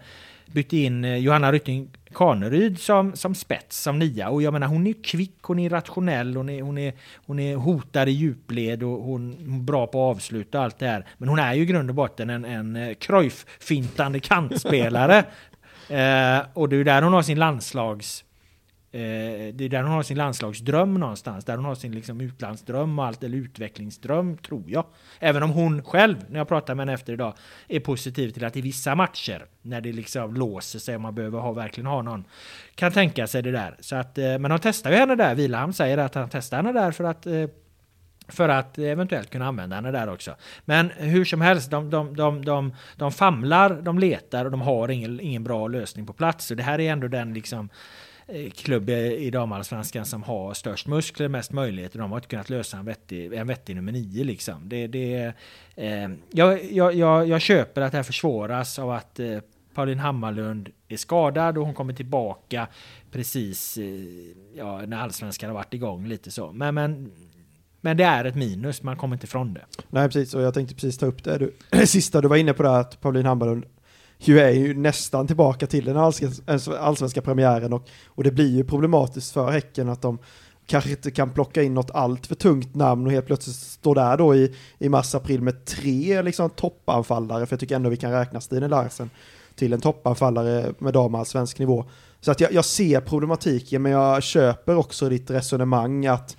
[0.46, 4.28] bytte in eh, Johanna Rytting Kaneryd som, som spets, som nia.
[4.28, 6.92] Och jag menar hon är kvick, hon är rationell, hon är, hon är,
[7.26, 10.78] hon är hotad i djupled och hon hon är bra på att avsluta och allt
[10.78, 11.07] det här.
[11.18, 15.18] Men hon är ju i grund och botten en, en eh, Cruyff-fintande kantspelare.
[15.88, 18.24] eh, och det är ju där hon har sin landslags...
[18.94, 21.44] Eh, det är där hon har sin landslagsdröm någonstans.
[21.44, 24.85] Där hon har sin liksom utlandsdröm och allt, eller utvecklingsdröm, tror jag.
[25.20, 27.35] Även om hon själv, när jag pratar med henne efter idag,
[27.68, 31.38] är positiv till att i vissa matcher, när det liksom låser sig och man behöver
[31.38, 32.24] ha, verkligen ha någon,
[32.74, 33.76] kan tänka sig det där.
[33.81, 35.35] Så att, eh, men de testar ju henne där.
[35.35, 37.46] Wilhelm säger att han testar henne där för att eh,
[38.28, 40.35] för att eventuellt kunna använda henne där också.
[40.64, 44.88] Men hur som helst, de, de, de, de, de famlar, de letar och de har
[44.88, 46.46] ingen, ingen bra lösning på plats.
[46.46, 47.68] Så det här är ändå den liksom
[48.35, 51.99] Eh, klubb i damallsvenskan som har störst muskler, mest möjligheter.
[51.99, 54.68] De har inte kunnat lösa en vettig, en vettig nummer nio liksom.
[54.68, 55.33] Det, det,
[55.75, 59.38] eh, jag, jag, jag, jag köper att det här försvåras av att eh,
[59.75, 62.68] Pauline Hammarlund är skadad och hon kommer tillbaka
[63.11, 63.85] precis eh,
[64.55, 66.53] ja, när allsvenskan har varit igång lite så.
[66.53, 67.12] Men, men,
[67.81, 69.64] men det är ett minus, man kommer inte ifrån det.
[69.90, 70.35] Nej, precis.
[70.35, 71.38] Och jag tänkte precis ta upp det.
[71.38, 71.53] Du,
[71.87, 73.64] sista du var inne på där, att Pauline Hammarlund
[74.28, 78.56] ju är ju nästan tillbaka till den allsvenska, alltså allsvenska premiären och, och det blir
[78.56, 80.18] ju problematiskt för Häcken att de
[80.66, 84.16] kanske inte kan plocka in något allt för tungt namn och helt plötsligt stå där
[84.16, 88.40] då i, i mars-april med tre liksom toppanfallare, för jag tycker ändå vi kan räkna
[88.40, 89.11] Stine Larsen
[89.54, 91.85] till en toppanfallare med damallsvensk nivå.
[92.20, 96.37] Så att jag, jag ser problematiken, men jag köper också ditt resonemang att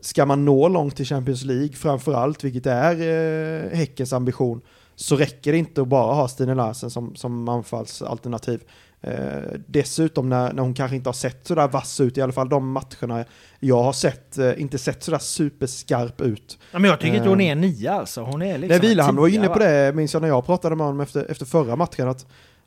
[0.00, 4.60] ska man nå långt i Champions League, framförallt, vilket är eh, Häckens ambition,
[4.96, 8.60] så räcker det inte att bara ha Stine Larsen som, som anfallsalternativ.
[9.00, 12.48] Eh, dessutom när, när hon kanske inte har sett sådär vass ut, i alla fall
[12.48, 13.24] de matcherna
[13.60, 16.58] jag har sett, eh, inte sett sådär superskarp ut.
[16.72, 18.22] Ja, men jag tycker inte hon är en nia alltså.
[18.22, 20.86] Hon är liksom Nej, en var inne på det, minns jag när jag pratade med
[20.86, 22.26] honom efter, efter förra matchen, att,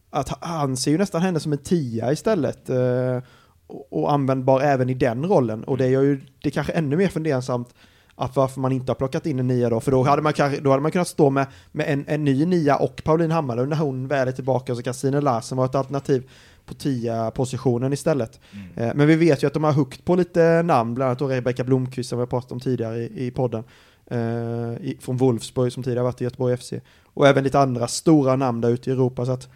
[0.09, 2.69] att han ser ju nästan henne som en tia istället.
[2.69, 3.21] Eh,
[3.67, 5.63] och, och användbar även i den rollen.
[5.63, 7.73] Och det gör ju det kanske ännu mer fundersamt
[8.19, 10.69] att varför man inte har plockat in en nia då, för då hade man, då
[10.69, 14.07] hade man kunnat stå med, med en, en ny nia och Pauline Hammarlund när hon
[14.07, 16.29] väl är tillbaka, så kan Sine Larsen vara ett alternativ
[16.65, 18.39] på tia positionen istället.
[18.75, 21.27] Eh, Men vi vet ju att de har hukt på lite namn, bland annat då
[21.27, 23.63] Rebecka Blomqvist som vi har pratat om tidigare i, i podden,
[24.05, 26.73] eh, från Wolfsburg som tidigare varit i Göteborg FC,
[27.13, 29.25] och även lite andra stora namn där ute i Europa.
[29.25, 29.49] Så att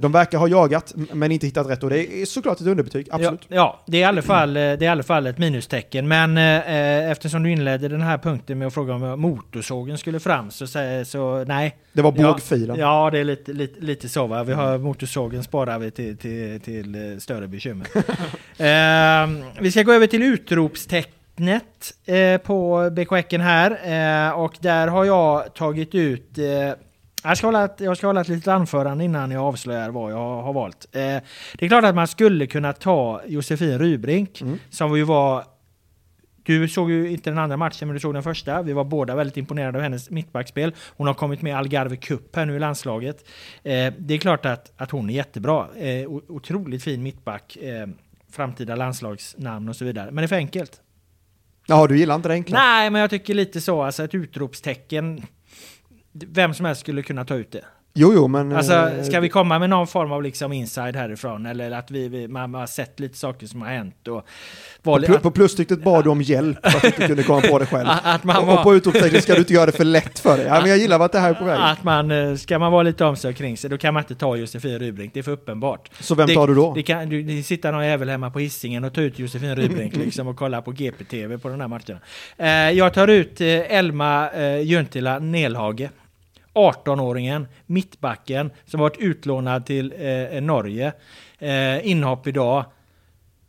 [0.00, 3.40] de verkar ha jagat, men inte hittat rätt, och det är såklart ett underbetyg, absolut.
[3.48, 6.08] Ja, ja det, är i alla fall, eh, det är i alla fall ett minustecken.
[6.08, 10.50] Men eh, eftersom du inledde den här punkten med att fråga om motorsågen skulle fram
[10.50, 10.66] så,
[11.04, 11.76] så, nej.
[11.92, 12.78] Det var Ja, bågfilen.
[12.78, 14.44] Ja, det är lite, lite, lite så va.
[14.44, 17.86] Vi har motorsågen sparar vi till, till, till eh, större bekymmer.
[18.56, 19.28] eh,
[19.60, 23.70] vi ska gå över till utropstecknet eh, på BK Häcken här.
[23.70, 26.44] Eh, och där har jag tagit ut eh,
[27.24, 30.42] jag ska, hålla ett, jag ska hålla ett litet anförande innan jag avslöjar vad jag
[30.42, 30.86] har valt.
[30.92, 31.00] Eh,
[31.58, 35.44] det är klart att man skulle kunna ta Josefin Rybrink, som ju var
[36.44, 38.62] du såg ju inte den andra matchen, men du såg den första.
[38.62, 40.74] Vi var båda väldigt imponerade av hennes mittbackspel.
[40.96, 43.24] Hon har kommit med i Algarve Cup här nu i landslaget.
[43.62, 45.68] Eh, det är klart att, att hon är jättebra.
[45.76, 47.56] Eh, otroligt fin mittback.
[47.56, 47.86] Eh,
[48.30, 50.10] framtida landslagsnamn och så vidare.
[50.10, 50.80] Men det är för enkelt.
[51.66, 52.58] Ja, du gillar inte det enkla?
[52.58, 53.82] Nej, men jag tycker lite så.
[53.82, 55.22] Alltså ett utropstecken.
[56.14, 57.64] Vem som helst skulle kunna ta ut det.
[57.96, 58.52] Jo, jo, men...
[58.56, 61.46] Alltså, eh, ska vi komma med någon form av liksom inside härifrån?
[61.46, 64.26] Eller att vi, vi man har sett lite saker som har hänt och...
[64.82, 67.40] var På, pl- på plustyktet bad du om hjälp för att du inte kunde komma
[67.40, 67.88] på det själv.
[68.02, 70.36] Att man och, var- och på utropstecknet ska du inte göra det för lätt för
[70.36, 70.46] dig.
[70.46, 71.58] Ja, men jag gillar vart det här är på väg.
[71.60, 74.36] Att man, eh, ska man vara lite omsorg kring sig, då kan man inte ta
[74.36, 75.14] Josefin Rybrink.
[75.14, 75.90] Det är för uppenbart.
[76.00, 76.74] Så vem det, tar du då?
[76.74, 79.96] Det kan, du, det sitter någon jävel hemma på hissingen och tar ut Josefin Rybrink
[80.04, 82.00] liksom och kollar på GPTV på de här matcherna.
[82.36, 83.46] Eh, jag tar ut eh,
[83.76, 85.88] Elma eh, Juntila Nelhage.
[86.54, 90.92] 18-åringen, mittbacken, som varit utlånad till eh, Norge.
[91.38, 92.64] Eh, inhopp idag.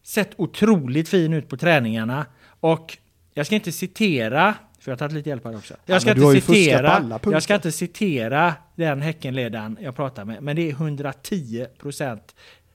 [0.04, 2.26] Sett otroligt fin ut på träningarna.
[2.60, 2.98] Och
[3.34, 5.74] jag ska inte citera, för jag har tagit lite hjälp här också.
[5.86, 10.56] Jag ska har inte citera, jag ska inte citera den Häckenledaren jag pratar med, men
[10.56, 12.20] det är 110%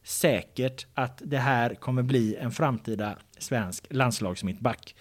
[0.02, 4.94] säkert att det här kommer bli en framtida svensk landslagsmittback.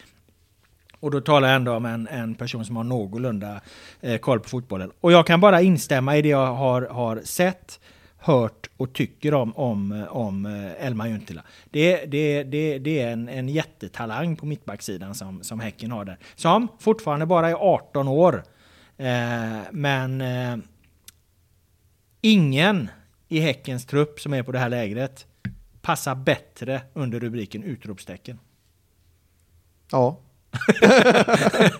[0.99, 3.61] Och då talar jag ändå om en, en person som har någorlunda
[4.01, 4.91] eh, koll på fotbollen.
[5.01, 7.79] Och jag kan bara instämma i det jag har, har sett,
[8.17, 11.43] hört och tycker om, om, om eh, Elma Juntila.
[11.69, 16.17] Det, det, det, det är en, en jättetalang på mittbacksidan som, som Häcken har där.
[16.35, 18.43] Som fortfarande bara är 18 år.
[18.97, 20.57] Eh, men eh,
[22.21, 22.89] ingen
[23.27, 25.25] i Häckens trupp som är på det här lägret
[25.81, 28.39] passar bättre under rubriken utropstecken.
[29.91, 30.19] Ja.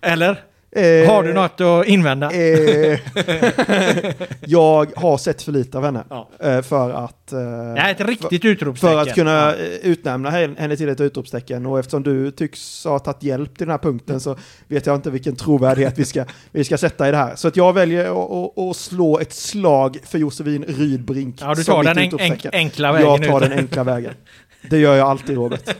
[0.00, 0.44] Eller?
[0.76, 2.30] Eh, Har du något att invända?
[2.32, 2.98] Eh,
[4.40, 6.04] jag har sett för lite av henne.
[6.10, 6.28] Ja.
[6.40, 7.32] eh, För att...
[7.32, 8.94] eh, här är ett riktigt för, utropstecken.
[8.94, 11.66] för att kunna eh, utnämna henne till ett utropstecken.
[11.66, 15.10] Och eftersom du tycks ha tagit hjälp till den här punkten så vet jag inte
[15.10, 17.36] vilken trovärdighet vi ska, vi ska sätta i det här.
[17.36, 18.04] Så att jag väljer
[18.70, 21.36] att- slå ett slag för Josefin Rydbrink.
[21.40, 22.50] Ja, du tar den en, en, utropstecken.
[22.54, 24.14] enkla vägen Jag tar den enkla vägen.
[24.70, 25.76] Det gör jag alltid Robert.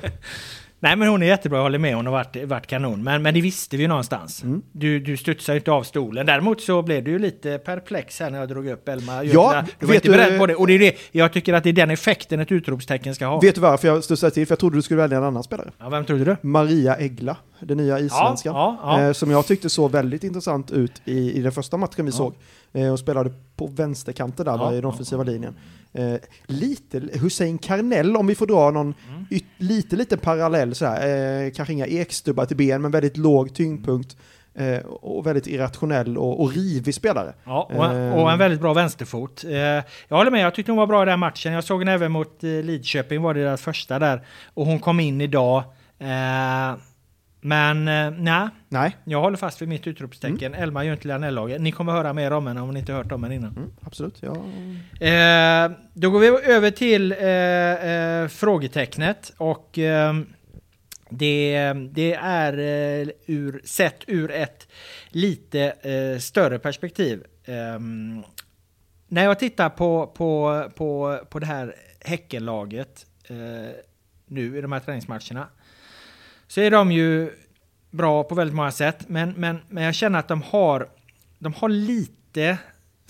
[0.80, 1.96] Nej men hon är jättebra, jag håller med.
[1.96, 3.02] Hon har varit, varit kanon.
[3.04, 4.42] Men, men det visste vi ju någonstans.
[4.42, 4.62] Mm.
[4.72, 6.26] Du, du studsar ju inte av stolen.
[6.26, 9.24] Däremot så blev du ju lite perplex här när jag drog upp Elma.
[9.24, 10.54] Ja, du var vet inte du- beredd på det.
[10.54, 13.40] Och det är det, jag tycker att det är den effekten ett utropstecken ska ha.
[13.40, 14.46] Vet du varför jag studsade till?
[14.46, 15.70] För jag trodde du skulle välja en annan spelare.
[15.78, 16.36] Ja, vem trodde du?
[16.40, 18.54] Maria Egla, den nya isländskan.
[18.54, 19.06] Ja, ja, ja.
[19.06, 22.34] Eh, som jag tyckte såg väldigt intressant ut i, i den första matchen vi såg.
[22.72, 25.56] Eh, och spelade på vänsterkanten där, Ja, i den ja, offensiva linjen.
[25.92, 26.14] Eh,
[26.46, 29.26] lite Hussein Karnell, om vi får dra någon Mm.
[29.30, 31.44] yt, lite, lite parallell sådär.
[31.46, 34.16] Eh, kanske inga ekstubbar till ben, men väldigt låg tyngdpunkt.
[34.54, 37.32] Eh, och väldigt irrationell och, och rivig spelare.
[37.44, 38.14] Ja, och, Eh.
[38.14, 39.44] och en väldigt bra vänsterfot.
[39.44, 39.52] Eh,
[40.08, 41.52] jag håller med, jag tyckte hon var bra i den matchen.
[41.52, 44.26] Jag såg henne även mot eh, Lidköping, var det deras första där.
[44.54, 45.62] Och hon kom in idag.
[47.40, 50.54] Men eh, nej, Nej, jag håller fast vid mitt utropstecken.
[50.54, 51.58] Elma Juntila Nellager.
[51.58, 53.56] Ni kommer höra mer om henne om ni inte hört om henne innan.
[53.56, 54.22] mm, absolut.
[54.22, 54.36] Ja.
[55.06, 60.14] Eh, då går vi över till eh, eh, frågetecknet och eh,
[61.10, 62.52] det, det är
[63.26, 64.68] ur, sett ur ett
[65.08, 65.74] lite
[66.20, 67.24] större perspektiv.
[67.44, 68.22] Ehm,
[69.08, 73.06] när jag tittar på, på, på, på det här Häckenlaget
[74.26, 75.48] nu i de här träningsmatcherna
[76.48, 77.30] så är de ju
[77.90, 79.08] bra på väldigt många sätt.
[79.08, 80.88] Men, men, men jag känner att de har,
[81.38, 82.58] de har lite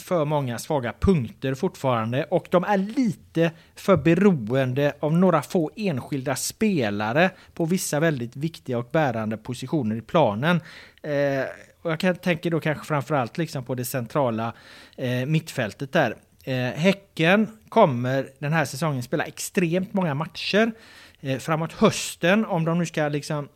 [0.00, 6.36] för många svaga punkter fortfarande och de är lite för beroende av några få enskilda
[6.36, 10.60] spelare på vissa väldigt viktiga och bärande positioner i planen.
[11.02, 11.44] Eh,
[11.82, 14.52] och jag kan, tänker då kanske framförallt liksom på det centrala
[14.96, 16.16] eh, mittfältet där.
[16.44, 20.72] Eh, häcken kommer den här säsongen spela extremt många matcher.
[21.20, 23.48] Eh, framåt hösten, om de nu ska liksom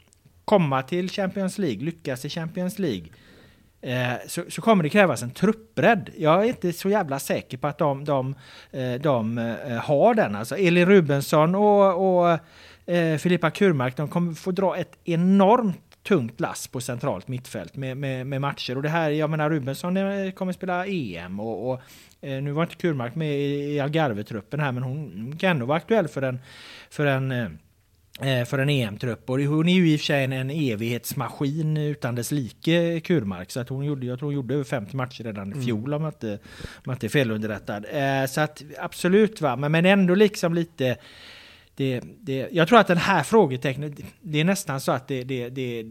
[0.44, 3.06] komma till Champions League, lyckas i Champions League,
[3.80, 6.10] eh, så, så, kommer det krävas en truppbredd.
[6.16, 8.34] Jag är inte så jävla säker på att de, de,
[8.70, 10.36] eh, de eh, har den.
[10.36, 12.38] Alltså Elin Rubensson och, och
[12.94, 17.96] eh, Filippa Kurmark, de kommer få dra ett enormt tungt lass på centralt mittfält med,
[17.96, 18.76] med, med, matcher.
[18.76, 19.94] Och det här, jag menar Rubensson
[20.32, 21.80] kommer spela EM och, och
[22.20, 26.09] eh, nu var inte Kurmark med i, Algarve-truppen här men hon kan ändå vara aktuell
[26.09, 26.38] för en,
[26.90, 27.48] för en eh,
[28.20, 29.30] Eh, för en EM-trupp.
[29.30, 33.50] Och hon är ju i och för sig en, en evighetsmaskin utan dess like, Kurmark.
[33.50, 35.64] Så att hon gjorde, jag tror hon gjorde över 50 matcher redan i mm.
[35.64, 36.32] fjol om jag inte,
[36.74, 37.84] om jag inte är felunderrättad.
[37.92, 39.57] Eh, så att absolut, va.
[39.57, 40.96] Men, men ändå liksom lite...
[41.74, 45.48] Det, det, jag tror att den här frågetecknet, det är nästan så att det, det,
[45.48, 45.86] det,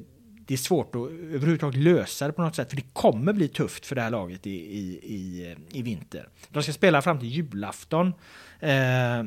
[0.46, 2.70] det är svårt att överhuvudtaget lösa det på något sätt.
[2.70, 6.28] För det kommer bli tufft för det här laget i, i, i, i vinter.
[6.50, 8.14] De ska spela fram till julafton.
[8.60, 9.20] Eh,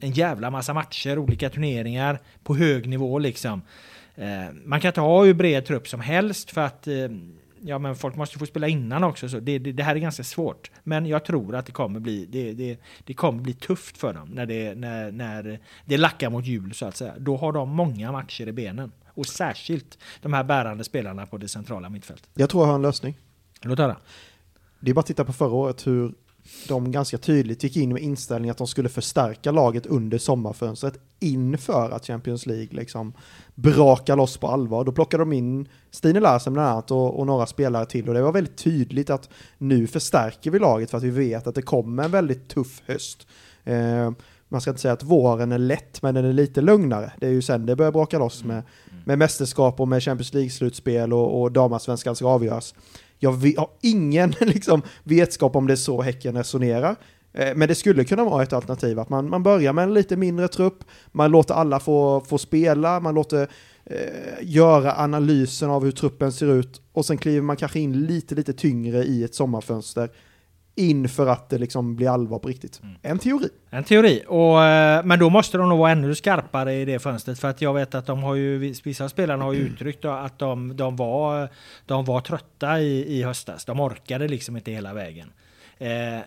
[0.00, 3.62] en jävla massa matcher, olika turneringar på hög nivå liksom.
[4.14, 6.94] Eh, man kan inte ha hur bred trupp som helst för att eh,
[7.64, 9.28] ja, men folk måste få spela innan också.
[9.28, 10.70] Så det, det, det, här är ganska svårt.
[10.84, 14.28] Men jag tror att det kommer bli, det, det, det kommer bli tufft för dem
[14.28, 17.14] när det, när, när det lackar mot jul så att säga.
[17.18, 18.92] Då har de många matcher i benen.
[19.14, 22.28] Och särskilt de här bärande spelarna på det centrala mittfältet.
[22.34, 23.18] Jag tror jag har en lösning.
[23.62, 23.96] Låt höra.
[24.80, 26.14] Det är bara att titta på förra året hur
[26.68, 31.90] de ganska tydligt gick in med inställningen att de skulle förstärka laget under sommarfönstret inför
[31.90, 33.12] att Champions League liksom
[33.54, 34.84] brakar loss på allvar.
[34.84, 38.22] Då plockade de in Stine Larsen bland annat och, och, några spelare till och det
[38.22, 39.28] var väldigt tydligt att
[39.58, 43.26] nu förstärker vi laget för att vi vet att det kommer en väldigt tuff höst.
[43.64, 44.10] Eh,
[44.48, 47.12] man ska inte säga att våren är lätt, men den är lite lugnare.
[47.18, 48.62] Det är ju sen det börjar braka loss med,
[49.04, 52.74] med mästerskap och med Champions League-slutspel och, och damasvenskan ska avgöras.
[53.22, 56.96] Jag har ingen liksom, vetskap om det är så Häcken resonerar.
[57.32, 60.16] Eh, men det skulle kunna vara ett alternativ att man, man börjar med en lite
[60.16, 63.48] mindre trupp, man låter alla få, få spela, man låter
[63.84, 63.96] eh,
[64.42, 66.80] göra analysen av hur truppen ser ut.
[66.92, 70.10] Och sen kliver man kanske in lite, lite tyngre i ett sommarfönster
[70.74, 72.80] inför att det liksom blir allvar på riktigt.
[72.82, 72.96] Mm.
[73.02, 73.48] En teori.
[73.70, 77.38] En teori, och, eh, men då måste de nog vara ännu skarpare i det fönstret
[77.38, 80.76] för att jag vet att de har ju, vissa spelarna har ju uttryckt att de,
[80.76, 81.48] de, var,
[81.86, 83.64] de var trötta i, i höstas.
[83.64, 85.32] De orkade liksom inte hela vägen.
[85.78, 86.20] Eh,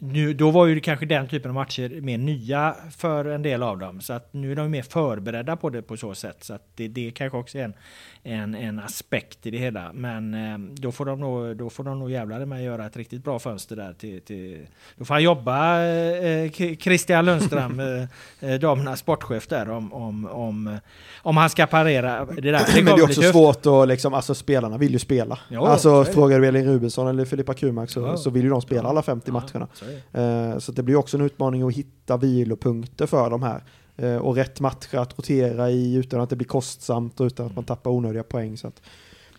[0.00, 3.78] nu, då var ju kanske den typen av matcher mer nya för en del av
[3.78, 4.00] dem.
[4.00, 6.44] Så att nu är de mer förberedda på det på så sätt.
[6.44, 7.74] Så att det, det kanske också är en,
[8.22, 9.92] en, en aspekt i det hela.
[9.92, 12.96] Men eh, då får de nog, då får de nog jävlar med att göra ett
[12.96, 13.92] riktigt bra fönster där.
[13.92, 17.80] Till, till, då får han jobba, eh, Christian Lundström,
[18.40, 20.78] eh, eh, damernas sportchef där, om, om, om,
[21.22, 22.52] om han ska parera det där.
[22.74, 25.38] Det Men det är också svårt att liksom, alltså spelarna vill ju spela.
[25.48, 28.16] Jo, alltså frågar du Elin Rubensson eller Filippa Kurmark så, ja.
[28.16, 29.68] så vill ju de spela alla 50 ja, matcherna.
[29.72, 33.62] Så, eh, så det blir också en utmaning att hitta vilopunkter för de här.
[33.96, 37.54] Eh, och rätt matcher att rotera i utan att det blir kostsamt och utan att
[37.54, 38.56] man tappar onödiga poäng.
[38.56, 38.72] Så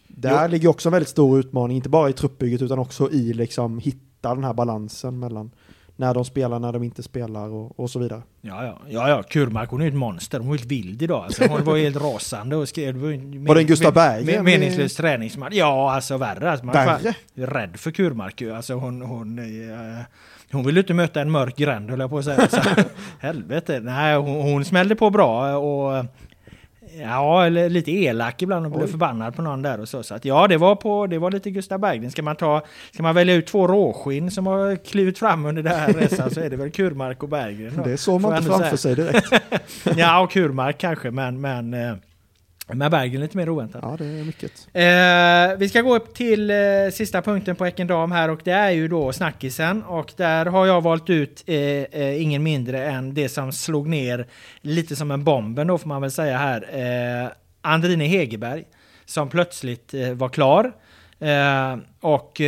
[0.07, 0.51] där jo.
[0.51, 4.35] ligger också en väldigt stor utmaning, inte bara i truppbygget utan också i liksom hitta
[4.35, 5.51] den här balansen mellan
[5.95, 8.21] när de spelar, när de inte spelar och, och så vidare.
[8.41, 9.23] Ja, ja, ja, ja.
[9.23, 10.39] Kurmark hon är ett monster.
[10.39, 11.25] Hon var helt vild idag.
[11.25, 12.95] Alltså, hon var helt rasande och skrev...
[12.95, 14.45] Var, var det en Gustav Berggren?
[14.45, 15.53] meningslös träningsmatch.
[15.53, 16.51] Ja, alltså värre.
[16.51, 17.15] Alltså, man värre?
[17.35, 18.51] är rädd för Kurmark ju.
[18.51, 19.01] Alltså hon...
[19.01, 20.05] hon äh,
[20.51, 22.47] hon ville inte möta en mörk gränd höll jag på att säga.
[22.47, 22.61] Så,
[23.19, 23.79] helvete.
[23.83, 26.05] Nej, hon, hon smällde på bra och
[26.99, 30.03] Ja, eller lite elak ibland och blev förbannad på någon där och så.
[30.03, 32.11] Så att ja, det var, på, det var lite Gustav Berggren.
[32.11, 35.69] Ska man, ta, ska man välja ut två råskinn som har klivit fram under det
[35.69, 37.81] här resan så är det väl Kurmark och Berggren.
[37.83, 39.33] Det såg man inte framför sig direkt.
[39.97, 41.93] ja, och Kurmark kanske, men, men eh,
[42.67, 43.81] med Bergen lite mer oväntat.
[43.83, 44.67] Ja, det är mycket.
[44.73, 46.55] Eh, vi ska gå upp till eh,
[46.93, 49.83] sista punkten på Ekendam här och det är ju då snackisen.
[49.83, 54.27] Och där har jag valt ut eh, eh, ingen mindre än det som slog ner
[54.61, 56.65] lite som en bomben då får man väl säga här.
[57.23, 57.31] Eh,
[57.61, 58.63] Andrine Hegerberg
[59.05, 60.73] som plötsligt eh, var klar.
[61.19, 62.41] Eh, och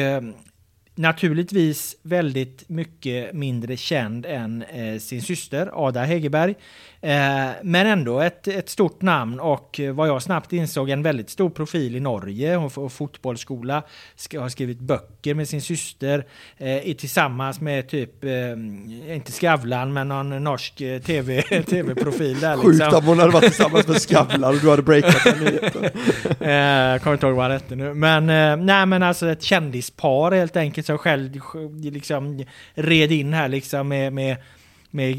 [0.96, 4.64] naturligtvis väldigt mycket mindre känd än
[5.00, 6.56] sin syster Ada Hegerberg.
[7.04, 11.50] Eh, men ändå ett, ett stort namn och vad jag snabbt insåg en väldigt stor
[11.50, 12.56] profil i Norge.
[12.56, 13.84] Hon får fotbollsskola,
[14.38, 16.26] har skrivit böcker med sin syster
[16.58, 22.56] eh, tillsammans med typ, eh, inte Skavlan men någon norsk eh, TV, tv-profil där.
[22.56, 22.72] Liksom.
[22.72, 25.84] Sjukt om hon hade varit tillsammans med Skavlan och du hade breakat den nyheten.
[26.24, 27.94] eh, kommer inte ihåg vad han hette nu.
[27.94, 28.26] Men,
[28.66, 31.32] nej men alltså ett kändispar helt enkelt som själv
[31.82, 34.38] liksom red in här liksom med, med
[34.94, 35.18] med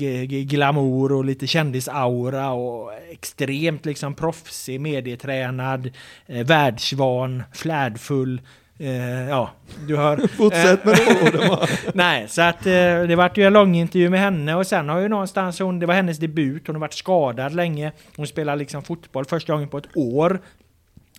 [0.49, 5.91] glamour och lite kändisaura och extremt liksom proffsig, medietränad,
[6.27, 8.41] eh, världsvan, flärdfull,
[8.79, 9.51] Eh, ja,
[9.87, 10.17] du hör.
[10.37, 11.59] Fortsätt med de orden?
[11.95, 12.73] Nej, så att eh,
[13.09, 15.87] det vart ju en lång intervju med henne och sen har ju någonstans hon, det
[15.87, 17.93] var hennes debut, hon har varit skadad länge.
[18.17, 20.41] Hon spelar liksom fotboll första gången på ett år.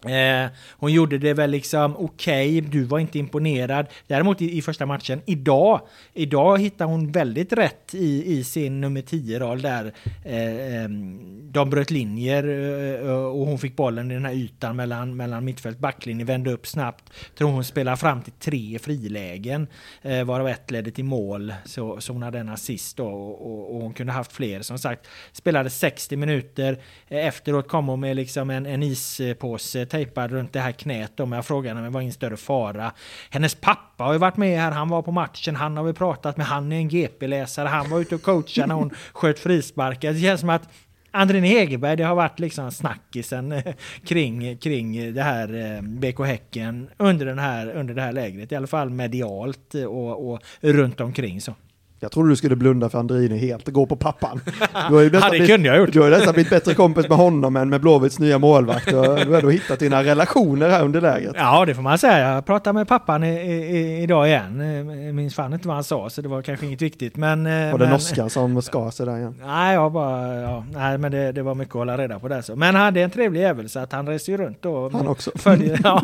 [0.03, 3.87] Eh, hon gjorde det väl liksom okej, du var inte imponerad.
[4.07, 5.81] Däremot i, i första matchen, idag,
[6.13, 9.93] idag hittar hon väldigt rätt i, i sin nummer 10-roll där.
[10.23, 14.75] Eh, ehm, de bröt linjer eh, eh, och hon fick bollen i den här ytan
[14.75, 17.03] mellan, mellan mittfält backlinje, vände upp snabbt.
[17.37, 19.67] Tror hon spelar fram till tre frilägen,
[20.01, 21.53] eh, varav ett ledde till mål.
[21.65, 24.61] Så, så hon hade en assist då och, och, och hon kunde haft fler.
[24.61, 26.77] Som sagt, spelade 60 minuter.
[27.07, 31.25] Eh, efteråt kom hon med liksom en, en ispåse tejpad runt det här knät då,
[31.25, 32.91] men jag frågade henne om det var ingen större fara.
[33.29, 36.37] Hennes pappa har ju varit med här, han var på matchen, han har vi pratat
[36.37, 40.13] med, han är en GP-läsare, han var ute och coachade när hon sköt frisparkar.
[40.13, 40.69] Det känns som att
[41.11, 43.73] Andrin Hegerberg, det har varit liksom snackisen eh,
[44.05, 48.55] kring, kring det här eh, BK Häcken under, den här, under det här lägret, i
[48.55, 51.55] alla fall medialt och, och runt omkring så.
[51.99, 54.41] Jag trodde du skulle blunda för Andrine helt och gå på pappan.
[54.89, 55.91] Du har ju nästan blivit- jag gjort.
[55.93, 58.85] Du har nästan blivit bättre kompis med honom än med Blåvitts nya målvakt.
[58.89, 61.33] Du har ändå hittat dina relationer här under lägret.
[61.37, 62.33] Ja, det får man säga.
[62.33, 64.59] Jag pratade med pappan i, i, idag igen.
[65.05, 67.17] Jag minns fan inte vad han sa, så det var kanske inget viktigt.
[67.17, 69.35] Men, eh, Och det norskan som skar sig där igen.
[69.45, 72.41] Nej, jag bara, ja, nej, men det, det var mycket att hålla reda på där.
[72.41, 72.55] Så.
[72.55, 75.31] Men han är en trevlig jävel, så att han reser ju runt och Han också.
[75.35, 76.03] Följer, ja,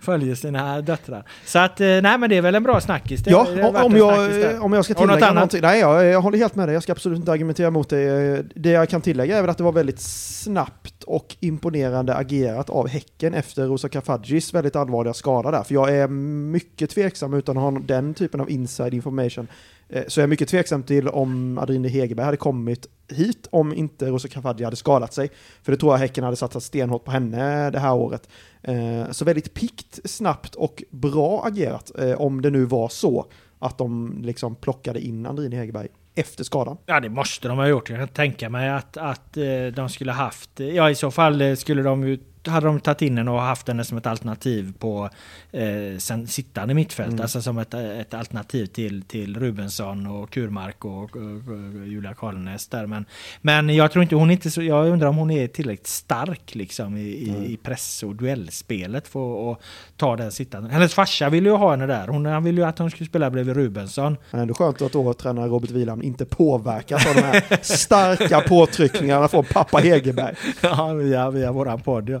[0.00, 1.22] följer sina döttrar.
[1.44, 3.20] Så att, eh, nej men det är väl en bra snackis.
[3.24, 5.34] Det, Ja, det om jag, om jag ska du något annat?
[5.34, 5.60] någonting.
[5.62, 6.72] Nej, jag, jag håller helt med dig.
[6.74, 8.42] Jag ska absolut inte argumentera mot det.
[8.54, 12.88] Det jag kan tillägga är väl att det var väldigt snabbt och imponerande agerat av
[12.88, 15.62] Häcken efter Rosa Kafadjis väldigt allvarliga skada där.
[15.62, 19.46] För jag är mycket tveksam utan att ha den typen av inside information.
[19.88, 24.06] eh, Så jag är mycket tveksam till om Adrine Hegerberg hade kommit hit om inte
[24.06, 25.30] Rosa Kafadji hade skadat sig.
[25.62, 28.28] För det tror jag Häcken hade satsat stenhårt på henne det här året.
[28.62, 33.26] Eh, Så väldigt pikt, snabbt och bra agerat eh, om det nu var så
[33.58, 36.76] att de liksom plockade in Andrine Hegerberg efter skadan.
[36.86, 37.90] Ja, det måste de ha gjort.
[37.90, 40.60] Jag kan tänka mig att, att eh, de skulle haft...
[40.60, 42.18] Ja, i så fall eh, skulle de ju...
[42.46, 45.10] Hade de tagit in henne och haft henne som ett alternativ på
[45.52, 47.08] eh, sen sittande mittfält.
[47.08, 47.20] Mm.
[47.20, 52.68] Alltså som ett, ett alternativ till, till Rubensson och Kurmark och, och, och Julia Karlnäs
[52.68, 52.86] där.
[52.86, 53.04] Men,
[53.40, 54.62] men jag tror inte hon är inte så...
[54.62, 59.52] Jag undrar om hon är tillräckligt stark liksom i, i, i press och duellspelet för
[59.52, 59.58] att
[59.96, 60.70] ta den sittande.
[60.70, 62.08] Hennes farsa ville ju ha henne där.
[62.08, 64.16] Hon, han ville ju att hon skulle spela bredvid Rubensson.
[64.30, 69.28] Men ändå skönt att då tränare Robert Wieland inte påverkas av de här starka påtryckningarna
[69.28, 70.34] från pappa Hegerberg.
[70.60, 72.08] Ja, via, via våran podd.
[72.08, 72.20] Ja.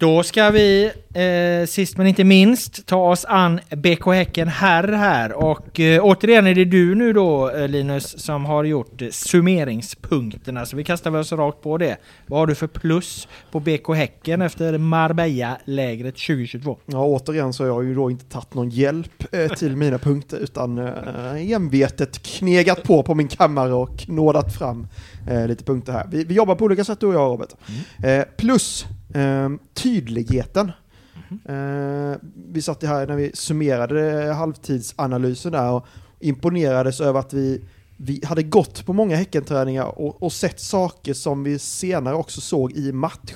[0.00, 5.32] Då ska vi, eh, sist men inte minst, ta oss an BK Häcken herr här.
[5.32, 10.66] Och eh, återigen är det du nu då eh, Linus som har gjort eh, summeringspunkterna.
[10.66, 11.96] Så vi kastar väl oss rakt på det.
[12.26, 16.78] Vad har du för plus på BK Häcken efter Marbella-lägret 2022?
[16.86, 20.36] Ja, återigen så har jag ju då inte tagit någon hjälp eh, till mina punkter
[20.36, 24.86] utan eh, envetet knegat på på min kammare och knådat fram
[25.30, 26.06] eh, lite punkter här.
[26.10, 27.50] Vi, vi jobbar på olika sätt du och jag Robert.
[28.04, 30.72] Eh, plus eh, tydligheten.
[31.44, 32.16] Eh,
[32.52, 35.86] vi satt här när vi summerade halvtidsanalysen där och
[36.20, 37.64] imponerades över att vi,
[37.96, 42.72] vi hade gått på många Häckenträningar och, och sett saker som vi senare också såg
[42.72, 43.34] i match.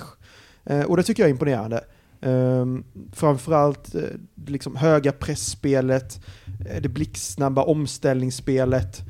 [0.65, 1.83] Eh, och det tycker jag är imponerande.
[2.21, 4.01] Um, framförallt eh,
[4.47, 6.21] liksom höga pressspelet,
[6.69, 9.01] eh, det blixtsnabba omställningsspelet.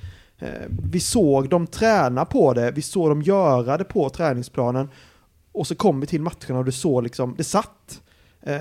[0.91, 4.89] Vi såg dem träna på det, vi såg dem göra det på träningsplanen.
[5.53, 8.01] Och så kom vi till matcherna och det såg liksom, det satt.
[8.41, 8.57] Eh,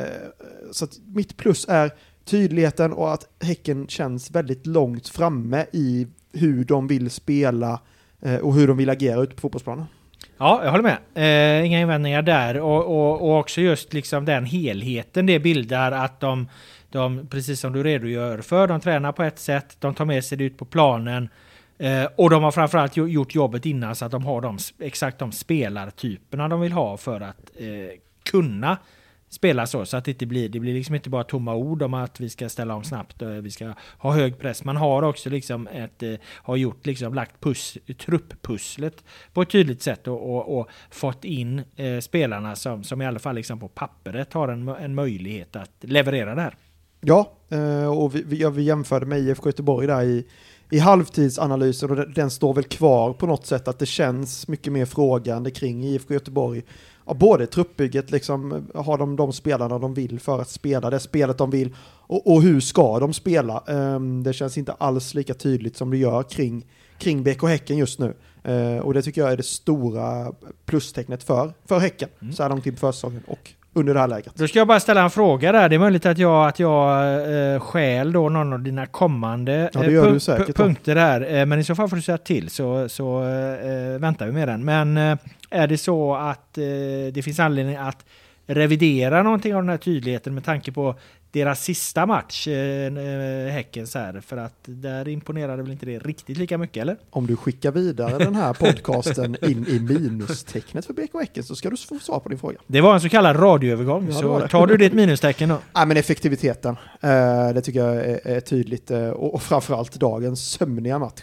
[0.72, 1.90] så att mitt plus är
[2.24, 7.80] tydligheten och att Häcken känns väldigt långt framme i hur de vill spela
[8.22, 9.86] eh, och hur de vill agera ute på fotbollsplanen.
[10.38, 10.98] Ja, jag håller med.
[11.60, 12.60] Eh, inga invändningar där.
[12.60, 16.48] Och, och, och också just liksom den helheten det bildar att de,
[16.90, 20.38] de, precis som du redogör för, de tränar på ett sätt, de tar med sig
[20.38, 21.28] det ut på planen.
[21.82, 25.32] Eh, och de har framförallt gjort jobbet innan så att de har de, exakt de
[25.32, 27.98] spelartyperna de vill ha för att eh,
[28.30, 28.78] kunna
[29.28, 29.86] spela så.
[29.86, 32.30] Så att det inte blir, det blir liksom inte bara tomma ord om att vi
[32.30, 34.64] ska ställa om snabbt och vi ska ha hög press.
[34.64, 39.82] Man har också liksom ett, eh, har gjort liksom, lagt pus, trupppusslet på ett tydligt
[39.82, 43.68] sätt och, och, och fått in eh, spelarna som, som i alla fall liksom på
[43.68, 46.56] pappret har en, en möjlighet att leverera det här.
[47.00, 50.26] Ja, eh, och vi, vi, ja, vi jämförde med IFK Göteborg där i,
[50.72, 54.84] i halvtidsanalysen och den, står väl kvar på något sätt att det känns mycket mer
[54.84, 56.62] frågande kring IFK Göteborg.
[57.06, 61.38] Ja, både truppbygget, liksom, har de de spelarna de vill för att spela det spelet
[61.38, 63.64] de vill och, och hur ska de spela?
[63.68, 66.66] Ehm, det känns inte alls lika tydligt som det gör kring,
[66.98, 68.14] kring BK Häcken just nu.
[68.42, 70.32] Eh, och det tycker jag är det stora
[70.64, 74.34] plustecknet för, för Häcken, så här långt in på försäsongen och under det här läget.
[74.34, 75.68] Då ska jag bara ställa en fråga där.
[75.68, 77.14] Det är möjligt att jag, att jag
[77.54, 81.34] eh, stjäl då någon av dina kommande Ja, eh, punk- säkert punkter där.
[81.34, 84.48] Eh, men i så fall får du säga till så, så eh, väntar vi med
[84.48, 84.64] den.
[84.64, 85.18] Men eh,
[85.50, 86.64] är det så att eh,
[87.12, 88.04] det finns anledning att
[88.46, 90.94] revidera någonting av den här tydligheten med tanke på
[91.32, 96.36] deras sista match, eh, eh, Häckens här, för att där imponerade väl inte det riktigt
[96.36, 96.96] lika mycket, eller?
[97.10, 101.70] Om du skickar vidare den här podcasten in i minustecknet för BK Häcken så ska
[101.70, 102.58] du få svar på din fråga.
[102.66, 105.58] Det var en så kallad radioövergång, Ja, så tar du ditt minustecken då?
[105.72, 108.90] Ja, men effektiviteten, eh, det tycker jag är, tydligt.
[108.90, 111.22] Eh, och, framförallt dagens sömniga match.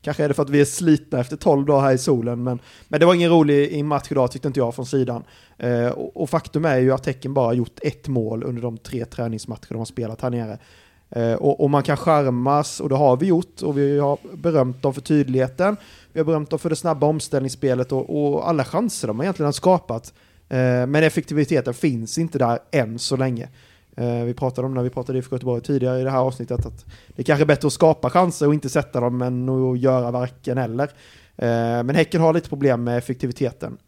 [0.00, 2.58] Kanske är det för att vi är slitna efter 12 dagar här i solen, men,
[2.88, 5.24] men det var ingen rolig match idag tyckte inte jag från sidan.
[5.62, 9.68] Eh, och, faktum är ju att Häcken bara gjort ett mål under de tre träningsmatcher
[9.68, 10.58] de har spelat här nere.
[11.10, 14.82] Eh, och, och man kan charmas, och det har vi gjort, och vi har berömt
[14.82, 15.76] dem för tydligheten.
[16.12, 19.52] Vi har berömt dem för det snabba omställningsspelet och, och alla chanser de egentligen har
[19.52, 20.14] skapat.
[20.48, 23.48] Eh, men effektiviteten finns inte där än så länge.
[24.24, 27.22] Vi pratade om när vi pratade IFK Göteborg tidigare i det här avsnittet att det
[27.22, 30.58] är kanske är bättre att skapa chanser och inte sätta dem än att göra varken
[30.58, 30.90] eller.
[31.82, 33.78] Men Häcken har lite problem med effektiviteten.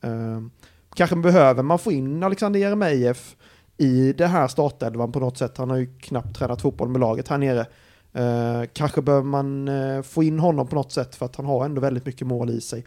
[0.94, 3.36] Kanske behöver man få in Alexander Jeremejeff
[3.76, 5.56] i det här startelvan på något sätt.
[5.56, 7.66] Han har ju knappt tränat fotboll med laget här nere.
[8.12, 11.64] Eh, kanske behöver man eh, få in honom på något sätt för att han har
[11.64, 12.84] ändå väldigt mycket mål i sig.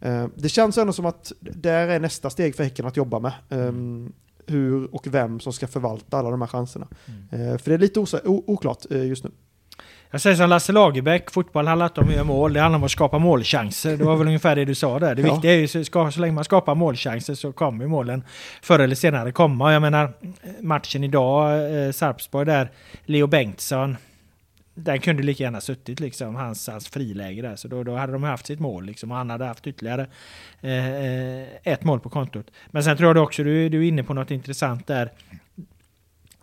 [0.00, 3.32] Eh, det känns ändå som att där är nästa steg för Häcken att jobba med.
[3.48, 3.72] Eh,
[4.46, 6.88] hur och vem som ska förvalta alla de här chanserna.
[7.30, 9.30] Eh, för det är lite oklart eh, just nu.
[10.10, 12.84] Jag säger som Lasse Lagerbäck, fotboll handlar inte om att göra mål, det handlar om
[12.84, 13.96] att skapa målchanser.
[13.96, 15.14] Det var väl ungefär det du sa där.
[15.14, 15.32] Det Ja.
[15.34, 18.24] viktiga är ju så, så länge man skapar målchanser så kommer målen
[18.62, 19.72] förr eller senare komma.
[19.72, 20.12] Jag menar
[20.60, 21.52] matchen idag,
[21.86, 22.70] eh, Sarpsborg där,
[23.04, 23.96] Leo Bengtsson,
[24.74, 27.56] den kunde lika gärna suttit liksom, hans, hans friläge där.
[27.56, 30.06] Så då, då hade de haft sitt mål liksom, och han hade haft ytterligare
[30.60, 32.46] eh, eh, ett mål på kontot.
[32.70, 35.10] Men sen tror jag också du, du är inne på något intressant där.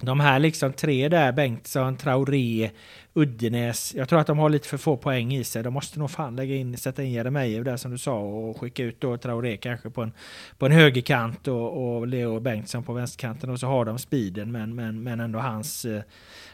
[0.06, 2.70] De här liksom tre där, Bengtsson, Traoré,
[3.14, 3.94] Uddenäs.
[3.96, 5.64] Jag tror att de har lite för få poäng i sig.
[5.64, 8.84] De måste nog fan lägga in, sätta in Jeremejeff där som du sa och skicka
[8.84, 10.12] ut då Traoré kanske på en,
[10.58, 13.50] på en högerkant och, och Leo Bengtsson på vänsterkanten.
[13.50, 16.02] Och så har de speeden men, men, men ändå hans, eh,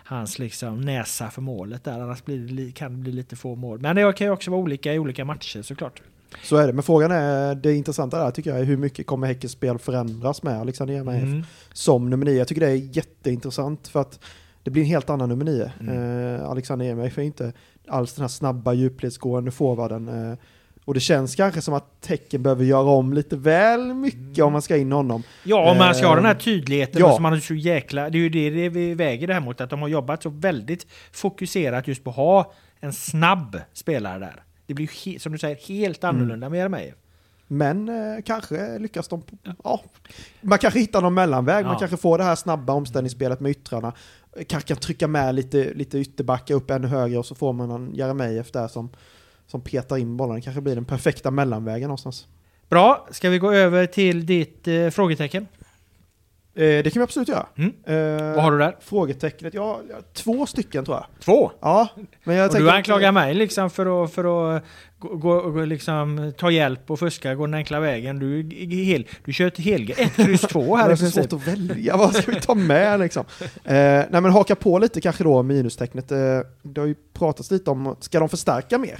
[0.03, 1.99] hans liksom näsa för målet där.
[1.99, 3.79] Annars blir det, kan det bli lite få mål.
[3.79, 6.01] Men det kan ju också vara olika i olika matcher såklart.
[6.43, 9.27] Så är det, men frågan är, det intressanta där tycker jag är hur mycket kommer
[9.27, 11.43] Häckens spel förändras med Alexander Jeremejeff Mm.
[11.73, 12.37] som nummer nio.
[12.37, 14.19] Jag tycker det är jätteintressant för att
[14.63, 15.71] det blir en helt annan nummer nio.
[15.79, 16.35] Mm.
[16.35, 17.53] Eh, Alexander Jeremejeff är inte
[17.87, 20.07] alls den här snabba djupledsgående forwarden.
[20.31, 20.37] Eh,
[20.85, 24.61] och det känns kanske som att Häcken behöver göra om lite väl mycket om man
[24.61, 25.23] ska in honom.
[25.43, 27.13] Ja, om man ska ha den här Eh, tydligheten ja.
[27.13, 28.09] som man har så jäkla...
[28.09, 30.29] Det är ju det, det vi väger det här mot, att de har jobbat så
[30.29, 34.43] väldigt fokuserat just på att ha en snabb spelare där.
[34.69, 36.95] Det blir ju, som du säger, helt annorlunda med Jeremejeff.
[37.47, 39.23] Men eh, kanske lyckas de...
[39.63, 39.81] Ja.
[40.41, 41.79] Man kanske hittar någon mellanväg, man Ja.
[41.79, 43.93] kanske får det här snabba omställningsspelet med yttrarna.
[44.47, 47.95] Kanske kan trycka med lite, lite ytterbacka upp ännu högre och så får man en
[47.95, 48.89] Jeremejeff där som,
[49.47, 50.41] som petar in bollen.
[50.41, 52.27] Kanske blir den perfekta mellanvägen någonstans.
[52.69, 55.47] Bra, ska vi gå över till ditt eh, frågetecken?
[56.59, 57.45] Eh, det kan vi absolut göra.
[57.57, 57.73] Mm.
[57.85, 58.75] Eh, Vad har du där?
[58.81, 59.81] Frågetecknet, ja,
[60.13, 61.05] två stycken tror jag.
[61.19, 61.51] Två!
[61.61, 61.87] Ja,
[62.23, 64.63] men jag Och du att- anklagar mig liksom för att, för att
[64.99, 68.19] gå, gå, gå, liksom, ta hjälp och fuska, gå den enkla vägen.
[68.19, 71.03] Du, är hel, du kör ett hel, ett kryss två här Det i är så
[71.03, 71.29] princip.
[71.31, 73.25] svårt att välja, vad ska vi ta med liksom?
[73.41, 76.11] Eh, nej men haka på lite kanske då minustecknet.
[76.11, 76.17] Eh,
[76.63, 78.99] det har ju pratats lite om, ska de förstärka mer?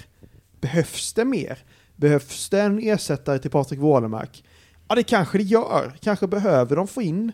[0.62, 1.57] Behövs det mer?
[1.95, 4.43] Behövs det en ersättare till Patrik Wålemark?
[4.88, 5.93] Ja det kanske det gör.
[6.01, 7.32] Kanske behöver de få in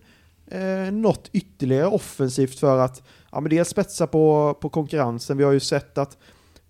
[0.51, 5.37] eh, något ytterligare offensivt för att ja, men dels spetsa på, på konkurrensen.
[5.37, 6.17] Vi har ju sett att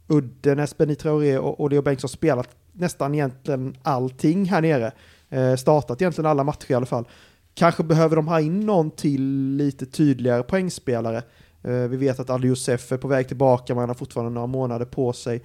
[0.08, 4.92] Udden, Esbeni Traoré och, och Leo Bengtsson spelat nästan egentligen allting här nere.
[5.30, 7.08] Eh, startat egentligen alla matcher i alla fall.
[7.54, 11.24] Kanske behöver de ha in någon till lite tydligare poängspelare.
[11.64, 14.48] Eh, vi vet att Ali Josef är på väg tillbaka, men han har fortfarande några
[14.48, 15.44] månader på sig.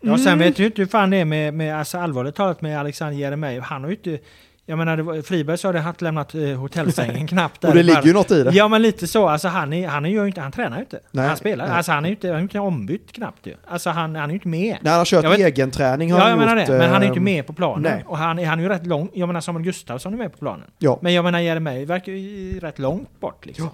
[0.00, 0.38] Ja, sen Mm.
[0.38, 3.64] vet du inte hur fan det är med, med alltså allvarligt talat med Alexander Jeremejeff.
[3.64, 4.18] Han har ju inte...
[4.66, 7.60] Jag menar, det var, Friberg sa det, han inte lämnat eh, hotellsängen knappt.
[7.60, 8.50] där Och det ligger bara- ju något i det.
[8.50, 11.00] Ja men lite så, alltså han, är, han, är ju inte, han tränar ju inte.
[11.10, 11.76] Nej, han spelar, nej.
[11.76, 13.54] alltså han är ju inte, han är inte ombytt knappt ju.
[13.66, 14.76] Alltså han, han är ju inte med.
[14.80, 17.00] När han har kört egen träning har Ja jag menar gjort, det, men han är
[17.02, 17.82] ju inte ehm, med på planen.
[17.82, 18.04] nej.
[18.06, 20.38] Och han, är- han är ju rätt lång, jag menar Samuel Gustafsson är med på
[20.38, 20.70] planen.
[20.78, 20.98] Ja.
[21.02, 23.70] Men jag menar Jeremejeff verkar ju rätt långt bort liksom.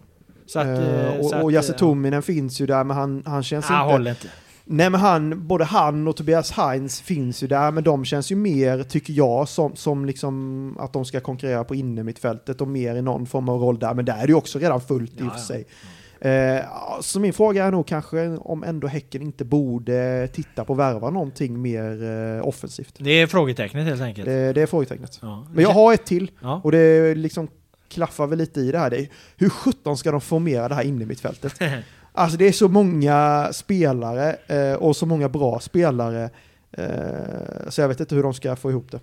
[0.46, 2.96] Så att, Eh, eh, och så att, och Jasse eh, Tominen finns ju där, men
[2.96, 3.92] han, han känns Han inte...
[3.92, 4.28] håller inte.
[4.70, 8.36] Nej men han, både han och Tobias Heinz finns ju där, men de känns ju
[8.36, 13.02] mer, tycker jag, som, som liksom att de ska konkurrera på innermittfältet och mer i
[13.02, 13.94] någon form av roll där.
[13.94, 15.44] Men där är det ju också redan fullt i och Ja, för ja.
[15.44, 15.66] sig.
[16.20, 20.74] Eh, ja, så min fråga är nog kanske om ändå Häcken inte borde titta på
[20.74, 22.02] värva någonting mer
[22.36, 22.94] eh, offensivt.
[22.98, 24.26] Det är frågetecknet helt enkelt.
[24.26, 25.18] Det, det är frågetecknet.
[25.22, 25.46] Ja.
[25.52, 26.60] Men jag har ett till Ja.
[26.64, 27.48] och det är liksom
[27.88, 28.90] klaffar väl lite i det här.
[28.90, 31.54] Det är, hur sjutton ska de formera det här inne i mittfältet?
[32.18, 36.30] Alltså det är så många spelare eh, och så många bra spelare.
[36.72, 39.00] Eh, så jag vet inte hur de ska få ihop det.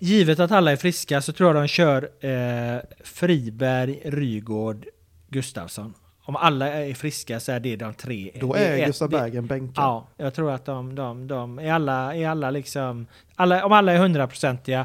[0.00, 4.86] Givet att alla är friska så tror jag de kör eh, Friberg, Rygård,
[5.28, 5.94] Gustafsson.
[6.24, 8.30] Om alla är friska så är det de tre.
[8.40, 9.84] Då är ett- Gustav Berggren bänkad.
[9.84, 13.06] Ja, jag tror att de, de, de är alla, är alla liksom,
[13.36, 14.80] alla, om alla är hundraprocentiga,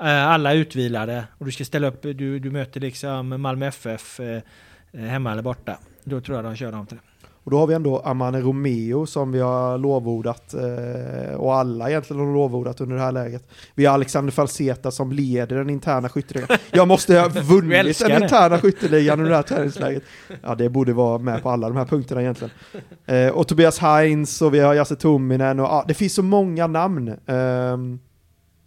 [0.00, 4.20] eh, alla är utvilade och du ska ställa upp, du, du möter liksom Malmö FF
[4.20, 4.40] eh,
[4.92, 5.78] hemma eller borta.
[6.08, 6.98] Då tror jag de kör de tre.
[7.44, 12.26] Och då har vi ändå Amane Romeo som vi har lovordat eh, och alla egentligen
[12.26, 13.48] har lovordat under det här läget.
[13.74, 16.58] Vi har Alexander Falseta som leder den interna skytteligan.
[16.70, 18.22] Jag måste ha vunnit den det.
[18.22, 20.02] interna skytteligan under det här träningsläget.
[20.42, 22.50] Ja, det borde vara med på alla de här punkterna egentligen.
[23.06, 26.66] Eh, och Tobias Heinz och vi har Jasse Tominen och ja, det finns så många
[26.66, 27.14] namn.
[27.26, 27.98] Ehm,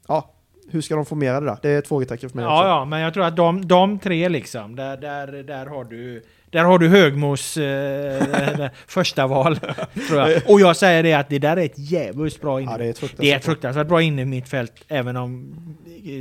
[0.07, 0.33] ja,
[0.71, 1.57] hur ska de formera det där?
[1.61, 2.55] Det är ett frågetecken för mig också.
[2.55, 6.23] Ja, ja, men jag tror att de, de tre liksom, där, där, där har du
[6.49, 9.55] där har du Högmos eh, första val.
[10.07, 10.41] Tror jag.
[10.49, 12.71] Och jag säger det att det där är ett jävligt bra inne.
[12.71, 15.55] Ja, det är ett det är ett fruktansvärt bra inne mitt fält även om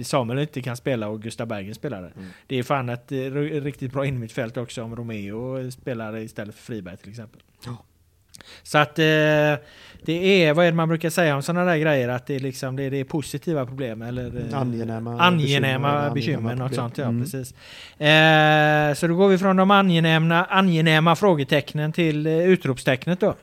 [0.05, 2.13] Samuel inte kan spela och Gustav Bergen spelar det.
[2.17, 2.29] Mm.
[2.47, 6.17] Det är fan ett eh, ri- riktigt bra in mitt fält också om Romeo spelar
[6.17, 7.41] istället för Friberg till exempel.
[8.63, 9.05] Så att eh,
[10.05, 12.09] det är, vad är det man brukar säga om sådana där grejer?
[12.09, 16.11] Att det är liksom det är, det är positiva problem eller eh, Angenäma, angenäma bekymmer,
[16.15, 17.23] bekymmer, något sånt ja, Mm.
[17.23, 17.55] precis.
[18.01, 23.35] Eh, så då går vi från de angenäma, angenäma frågetecknen till eh, utropstecknet då.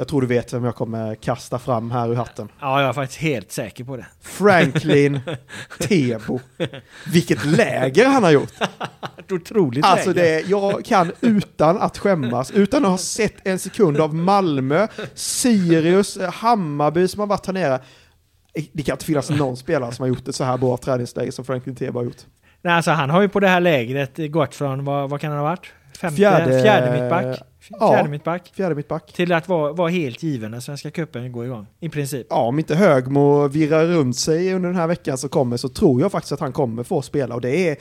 [0.00, 2.48] Jag tror du vet vem jag kommer kasta fram här ur hatten.
[2.60, 4.06] Ja, jag är faktiskt helt säker på det.
[4.20, 5.20] Franklin
[5.80, 6.40] Tebo.
[7.06, 8.52] Vilket läger han har gjort!
[9.18, 10.20] Ett otroligt Alltså läge.
[10.42, 16.16] det, jag kan utan att skämmas, utan att ha sett en sekund av Malmö, Sirius,
[16.16, 17.80] eh, Hammarby som har varit här nere.
[18.72, 21.44] Det kan inte finnas någon spelare som har gjort ett så här bra träningsläge som
[21.44, 22.22] Franklin Tebo har gjort.
[22.62, 25.38] Nej, alltså, han har ju på det här lägret gått från, vad, vad kan han
[25.40, 25.66] ha varit?
[26.00, 27.40] Femte, Fjärde- fjärde, mittback?
[27.70, 27.92] Ja.
[27.92, 28.52] Fjärde mittback?
[28.54, 29.12] Fjärde mittback.
[29.12, 32.26] Till att vara, vara helt given när Svenska cupen går igång, i princip.
[32.30, 36.00] Ja, om inte Högmo virrar runt sig under den här veckan som kommer så tror
[36.00, 37.76] jag faktiskt att han kommer få spela och det är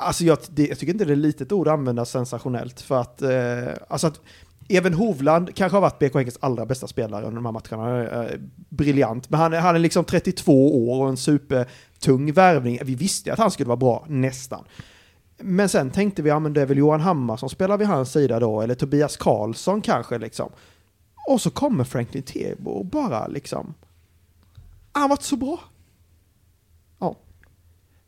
[0.00, 3.22] Alltså jag, det, jag tycker inte det är litet ord att använda sensationellt för att,
[3.22, 3.30] eh,
[3.88, 4.20] alltså att
[4.68, 8.22] Even Hovland kanske har varit BK Häckens allra bästa spelare under de här matcherna.
[8.24, 8.30] Eh,
[8.68, 12.78] briljant, men han, är- han är liksom 32 år och en supertung värvning.
[12.82, 14.64] Vi visste att han skulle vara bra, nästan.
[15.38, 18.12] Men sen tänkte vi, ja men det är väl Johan Hammar som spelar vid hans
[18.12, 20.50] sida då, eller Tobias Karlsson kanske liksom.
[21.28, 23.74] Och så kommer Franklin Tebo och bara liksom...
[24.92, 25.60] Han varit så bra.
[26.98, 27.16] Ja.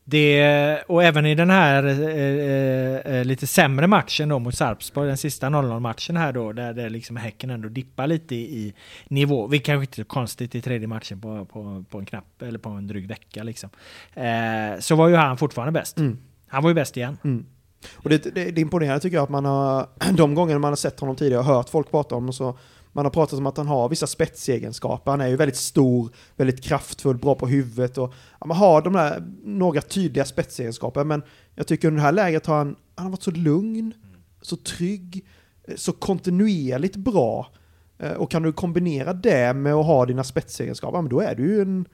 [0.03, 5.17] Det, och även i den här eh, eh, lite sämre matchen då mot Sarpsborg, den
[5.17, 8.73] sista 0-0 matchen här då, där det liksom Häcken ändå dippar lite i, i
[9.07, 9.47] nivå.
[9.47, 12.69] Vilket kanske inte är konstigt i tredje matchen på, på, på en knapp, eller på
[12.69, 13.69] en dryg vecka liksom.
[14.13, 15.97] Eh, så var ju han fortfarande bäst.
[15.97, 16.17] Mm.
[16.51, 17.17] Han var ju bäst igen.
[17.23, 17.45] Mm.
[17.93, 19.87] Och det, det, det är imponerande tycker jag att man har,
[20.17, 22.57] de gånger man har sett honom tidigare och hört folk prata om så,
[22.91, 25.11] man har pratat om att han har vissa spetsegenskaper.
[25.11, 28.93] Han är ju väldigt stor, väldigt kraftfull, bra på huvudet och ja, man har de
[28.93, 31.03] där, några tydliga spetsegenskaper.
[31.03, 31.23] Men
[31.55, 33.93] jag tycker under det här läget har han, han har varit så lugn,
[34.41, 35.25] så trygg,
[35.63, 37.47] eh, så kontinuerligt bra.
[37.99, 41.35] Eh, och kan du kombinera det med att ha dina spetsegenskaper, ja, men då är
[41.35, 41.85] du ju en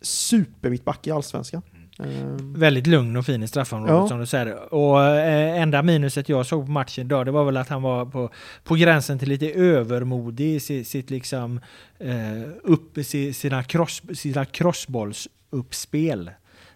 [0.00, 1.62] supermittback i allsvenskan.
[2.04, 4.08] Eh, Väldigt lugn och fin i straffområdet Ja.
[4.08, 4.74] som du säger.
[4.74, 8.06] Och eh, enda minuset jag såg på matchen idag, det var väl att han var
[8.06, 8.30] på,
[8.64, 11.60] på gränsen till lite övermodig i sitt, sitt liksom
[11.98, 16.30] eh, upp, si- sina, cross, sina crossbollsuppspel.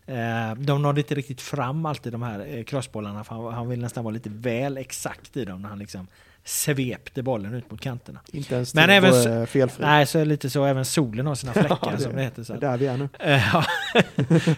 [0.07, 4.05] Eh, de nådde inte riktigt fram alltid de här eh, crossbollarna, han, han vill nästan
[4.05, 6.07] vara lite väl exakt i dem när han liksom
[6.45, 8.21] svepte bollen ut mot kanterna.
[8.33, 9.85] Inte ens Men även felfri.
[9.85, 12.43] Nej, så lite så även solen har sina fläckar Ja, det- som det heter.
[12.43, 12.55] Så.
[12.55, 13.09] Där vi är nu.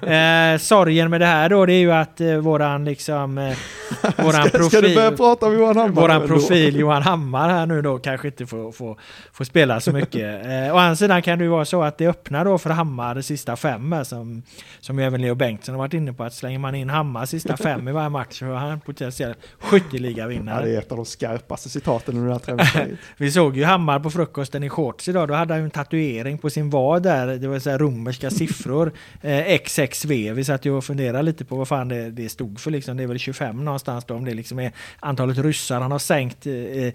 [0.13, 3.39] Eh, sorgen med det här då, det är ju att eh, våran liksom...
[3.39, 3.57] Eh,
[4.17, 5.17] våran Ska, ska du börja profil...
[5.17, 6.03] prata om Johan Hammar?
[6.03, 8.99] Våran profil Johan Hammar här nu då kanske inte får, får,
[9.33, 10.47] får spela så mycket.
[10.47, 13.15] Eh, å andra sidan kan det ju vara så att det öppnar då för Hammar
[13.15, 14.43] de sista fem här, som,
[14.81, 17.57] som ju även Leo Bengtsson har varit inne på att slänger man in Hammar sista
[17.57, 20.65] fem i varje match så är han potentiell Ja, skytteligavinnare.
[20.65, 22.99] det är ett av de skarpaste citaten under det här träningsläget.
[23.17, 25.29] Vi såg ju Hammar på frukosten i shorts idag.
[25.29, 27.27] Då hade han ju en tatuering på sin vad där.
[27.27, 28.93] Det var så här romerska siffror.
[29.23, 30.13] Eh, XXV.
[30.33, 32.71] Vi satt ju och funderade lite på vad fan det, det stod för.
[32.71, 32.97] Liksom.
[32.97, 34.15] Det är väl 25 någonstans då.
[34.15, 36.93] Om det liksom är antalet ryssar han har sänkt i,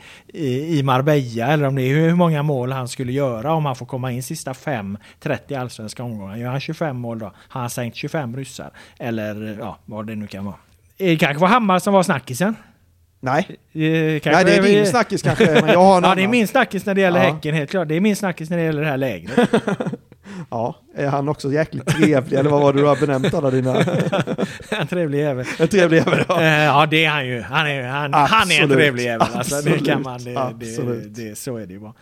[0.79, 1.47] i Marbella.
[1.47, 4.23] Eller om det är hur många mål han skulle göra om han får komma in
[4.23, 6.37] sista 5-30 allsvenska omgångar.
[6.37, 8.71] Gör han 25 mål då har han sänkt 25 ryssar.
[8.99, 10.55] Eller ja, vad det nu kan vara.
[10.97, 12.55] Det kanske var Hammar som var snackisen.
[13.19, 16.23] Nej, Eh, Nej kanske- det är din snackis kanske, men jag har en Ja, det
[16.23, 17.33] är min snackis när det gäller Ja.
[17.33, 17.87] Häcken, helt klart.
[17.87, 19.49] Det är min snackis när det gäller det här lägret.
[20.49, 23.75] Ja, är han också jäkligt trevlig eller vad var det du har benämnt alla dina?
[24.69, 25.45] en trevlig jävel.
[25.59, 26.41] En trevlig jävel ja.
[26.41, 27.41] Eh, Ja, det är han ju.
[27.41, 28.77] Han är, han, han är en Absolut.
[28.77, 29.27] trevlig jävel.
[29.33, 30.35] Alltså, det kan Absolut.
[30.35, 31.15] man, det, det, Absolut.
[31.15, 31.93] det, så är det ju bara.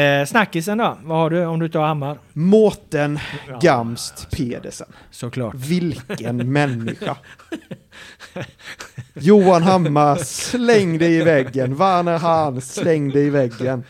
[0.00, 0.98] Eh, snackisen då?
[1.02, 2.18] Vad har du om du tar Hammar?
[2.32, 3.18] Mårten
[3.60, 4.88] Gamst Pedersen.
[5.10, 5.54] Såklart.
[5.54, 7.16] Vilken människa.
[9.14, 11.76] Johan Hammar, släng dig i väggen.
[11.76, 13.84] Werner Hahn, släng dig i väggen.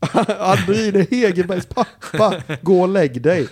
[0.38, 3.48] Andrine Hegerbergs pappa, gå och lägg dig.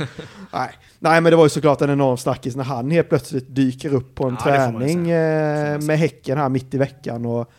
[0.53, 0.71] Nej.
[0.99, 4.15] Nej, men det var ju såklart en enorm snackis när han helt plötsligt dyker upp
[4.15, 7.27] på en Ja, träning eh, med Häcken här mitt i veckan.
[7.27, 7.53] Och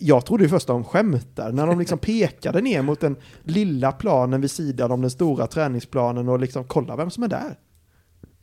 [0.00, 4.40] jag trodde ju först de skämtade när de liksom pekade ner mot den lilla planen
[4.40, 7.58] vid sidan om den stora träningsplanen och liksom kolla vem som är där.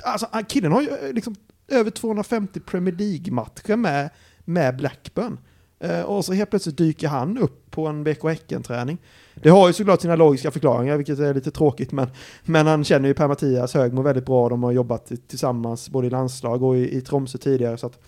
[0.03, 1.35] Alltså killen har ju eh, liksom
[1.67, 4.09] över 250 Premier League-matcher med,
[4.45, 5.37] med Blackburn.
[5.79, 8.97] Eh, och så helt plötsligt dyker han upp på en BK Häcken-träning.
[9.35, 12.07] Det har ju såklart sina logiska förklaringar, vilket är lite tråkigt, men,
[12.43, 14.49] men han känner ju Per-Mattias Högmo väldigt bra.
[14.49, 17.77] De har jobbat tillsammans både i landslag och i, i Tromsö tidigare.
[17.77, 17.99] Så att,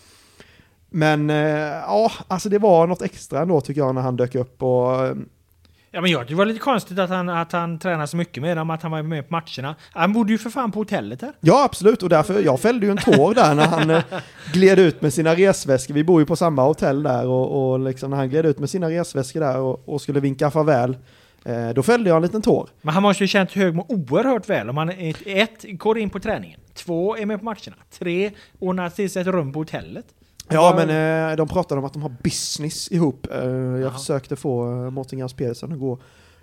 [0.90, 4.64] men eh, ja, alltså det var något extra ändå tycker jag när han dök upp.
[4.64, 5.16] Och, eh,
[5.94, 8.58] Ja, men jag, det var lite konstigt att han, att han tränar så mycket med
[8.58, 9.76] dem, att han var med på matcherna.
[9.92, 11.34] Han bodde ju för fan på hotellet här.
[11.40, 12.04] Ja, absolut.
[12.04, 14.04] Och därför, jag fällde ju en tår där när han eh,
[14.54, 15.94] gled ut med sina resväskor.
[15.94, 18.70] Vi bor ju på samma hotell där och, och liksom när han gled ut med
[18.70, 20.98] sina resväskor där och, och skulle vinka farväl.
[21.46, 22.70] Eh, då fällde jag en liten tår.
[22.82, 26.20] Men han måste ju känt Högmo oerhört väl om han ett, ett går in på
[26.20, 30.06] träningen, två är med på matcherna, tre ordnar till sig ett rum på hotellet.
[30.54, 33.28] Ja, men eh, de pratade om att de har business ihop.
[33.32, 33.92] Eh, jag Jaha.
[33.92, 36.00] försökte få eh, Mårten Gams Pedersen att gå,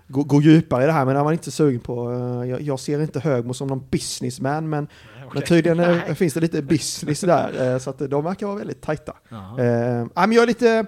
[0.07, 2.11] gå, gå djupare i det här, men han var inte sugen på.
[2.47, 4.87] Jag, jag ser inte Högmo som någon businessman, men,
[5.33, 9.13] men tydligen eh, finns det lite business där, så att de verkar vara väldigt tajta.
[9.31, 10.85] Eh, men jag är lite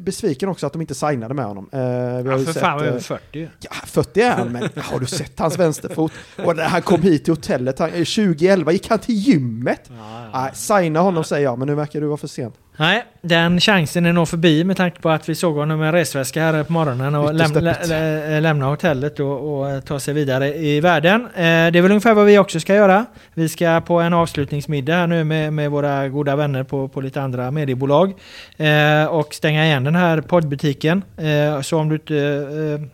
[0.00, 1.68] besviken också att de inte signade med honom.
[1.72, 3.48] Eh, vi har Ja, för sett, fan eh, över 40 ju.
[3.60, 6.12] Ja, 40 är han, men har du sett hans vänsterfot?
[6.44, 9.90] Och när han kom hit till hotellet, han, eh, 2011 gick han till gymmet.
[10.32, 12.54] Nej, signa honom säger jag, men nu verkar du vara för sent.
[12.76, 15.92] Nej, den chansen är nog förbi med tanke på att vi såg honom med en
[15.92, 20.54] resväska här på morgonen och läm lä lä lämna hotellet och, och ta sig vidare
[20.54, 21.24] i världen.
[21.24, 21.44] Eh, det
[21.78, 23.06] är väl ungefär vad vi också ska göra.
[23.34, 27.22] Vi ska på en avslutningsmiddag här nu med, med våra goda vänner på, på lite
[27.22, 28.12] andra mediebolag
[28.56, 31.02] eh, och stänga igen den här poddbutiken.
[31.16, 32.86] Eh, så om du inte eh,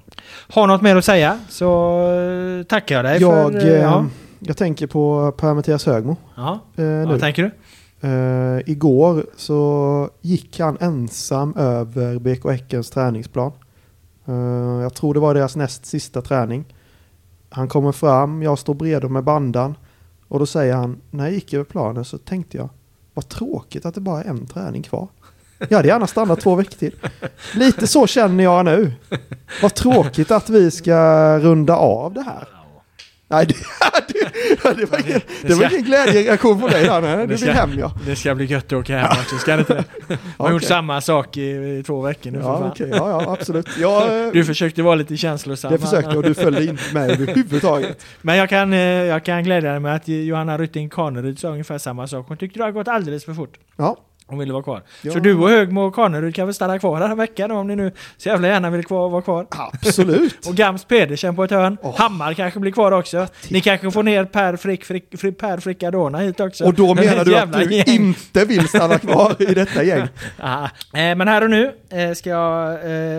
[0.54, 2.00] har något mer att säga så
[2.58, 3.66] eh, tackar jag dig Jag, för...
[3.68, 4.06] eh, ja.
[4.38, 6.16] jag tänker på Per-Mattias Högmo.
[6.36, 6.58] Ja.
[7.06, 7.50] Vad tänker du?
[8.04, 13.52] Uh, igår så gick han ensam över BK Häckens träningsplan.
[14.28, 16.64] Uh, jag tror det var deras näst sista träning.
[17.48, 19.74] Han kommer fram, jag står bredvid med bandan.
[20.28, 22.68] Och då säger han, när jag gick över planen så tänkte jag,
[23.14, 25.08] vad tråkigt att det bara är en träning kvar.
[25.68, 26.96] Jag hade gärna stannat två veckor till.
[27.54, 28.92] Lite så känner jag nu.
[29.62, 32.48] Vad tråkigt att vi ska runda av det här.
[33.30, 33.54] Nej, det,
[34.08, 37.00] det, det, var, ingen, det var ingen glädjereaktion på dig här.
[37.00, 37.92] Nej, Du vill hem ja.
[38.06, 39.84] Det ska bli gött att åka hem också, ska det inte det?
[40.08, 40.68] Man har gjort Okej.
[40.68, 42.70] samma sak i, i två veckor nu för Ja, fan.
[42.70, 42.88] okej.
[42.92, 43.68] Ja, ja, absolut.
[43.78, 45.72] Jag, eh, Du försökte vara lite känslosam.
[45.72, 48.04] det försökte och du följde inte med överhuvudtaget.
[48.22, 51.78] Men jag kan, eh, jag kan glädja dig med att Johanna Rytting Kaneryd sa ungefär
[51.78, 52.24] samma sak.
[52.28, 53.58] Hon tyckte det har gått alldeles för fort.
[53.76, 53.96] Ja,
[54.30, 54.82] Hon ville vara kvar.
[55.02, 55.12] Ja.
[55.12, 57.66] Så du och Högmo och Kaneryd kan väl stanna kvar här en vecka då, om
[57.66, 59.46] ni nu så jävla gärna vill kvar, vara kvar.
[59.50, 60.46] absolut.
[60.48, 61.76] Och Gams Pedersen på ett hörn.
[61.82, 61.98] Åh.
[61.98, 63.26] Hammar kanske blir kvar också.
[63.48, 66.64] Ni kanske får ner Per, Frick, Frick, Frick, per Frickadona hit också.
[66.64, 67.84] Och då Men menar du att du gäng.
[67.86, 70.08] inte vill stanna kvar i detta gäng?
[70.42, 70.64] Ah.
[70.64, 72.72] Eh, men här och nu eh, ska jag,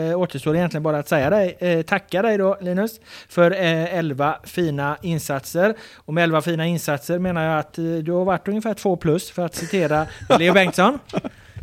[0.10, 3.00] eh, återstår egentligen bara att säga dig, eh, tacka dig då Linus
[3.30, 5.74] för eh, 11 fina insatser.
[5.96, 9.32] Och med 11 fina insatser menar jag att eh, du har varit ungefär 2 plus
[9.32, 10.06] för att citera
[10.40, 11.00] Leo Bengtsson.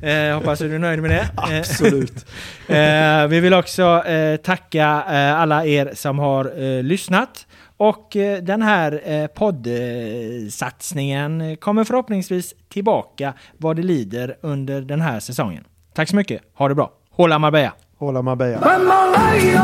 [0.03, 1.29] Eh, hoppas att du är nöjd med det.
[1.53, 2.27] Eh, Absolut.
[2.69, 7.47] Eh, vi vill också eh, tacka eh, alla er som har eh, lyssnat.
[7.77, 15.21] Och eh, den här eh, poddsatsningen kommer förhoppningsvis tillbaka vad det lider under den här
[15.21, 15.65] säsongen.
[15.95, 16.91] Tack så mycket, ha det bra.
[17.11, 17.73] Hålla Marbella!
[17.99, 18.59] Hålla Marbella.
[18.61, 19.63] Bamboleo,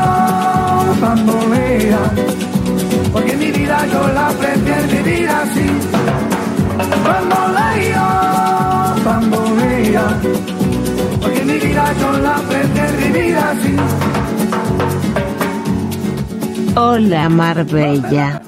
[1.01, 1.99] bambolea,
[3.13, 5.71] porque mi vida yo la prefiero vivir así.
[7.05, 8.07] Bamboleo,
[9.95, 10.21] bambolea,
[11.21, 12.41] porque mi vida yo la
[12.99, 13.77] vivir así.
[16.77, 18.43] Hola Marbella.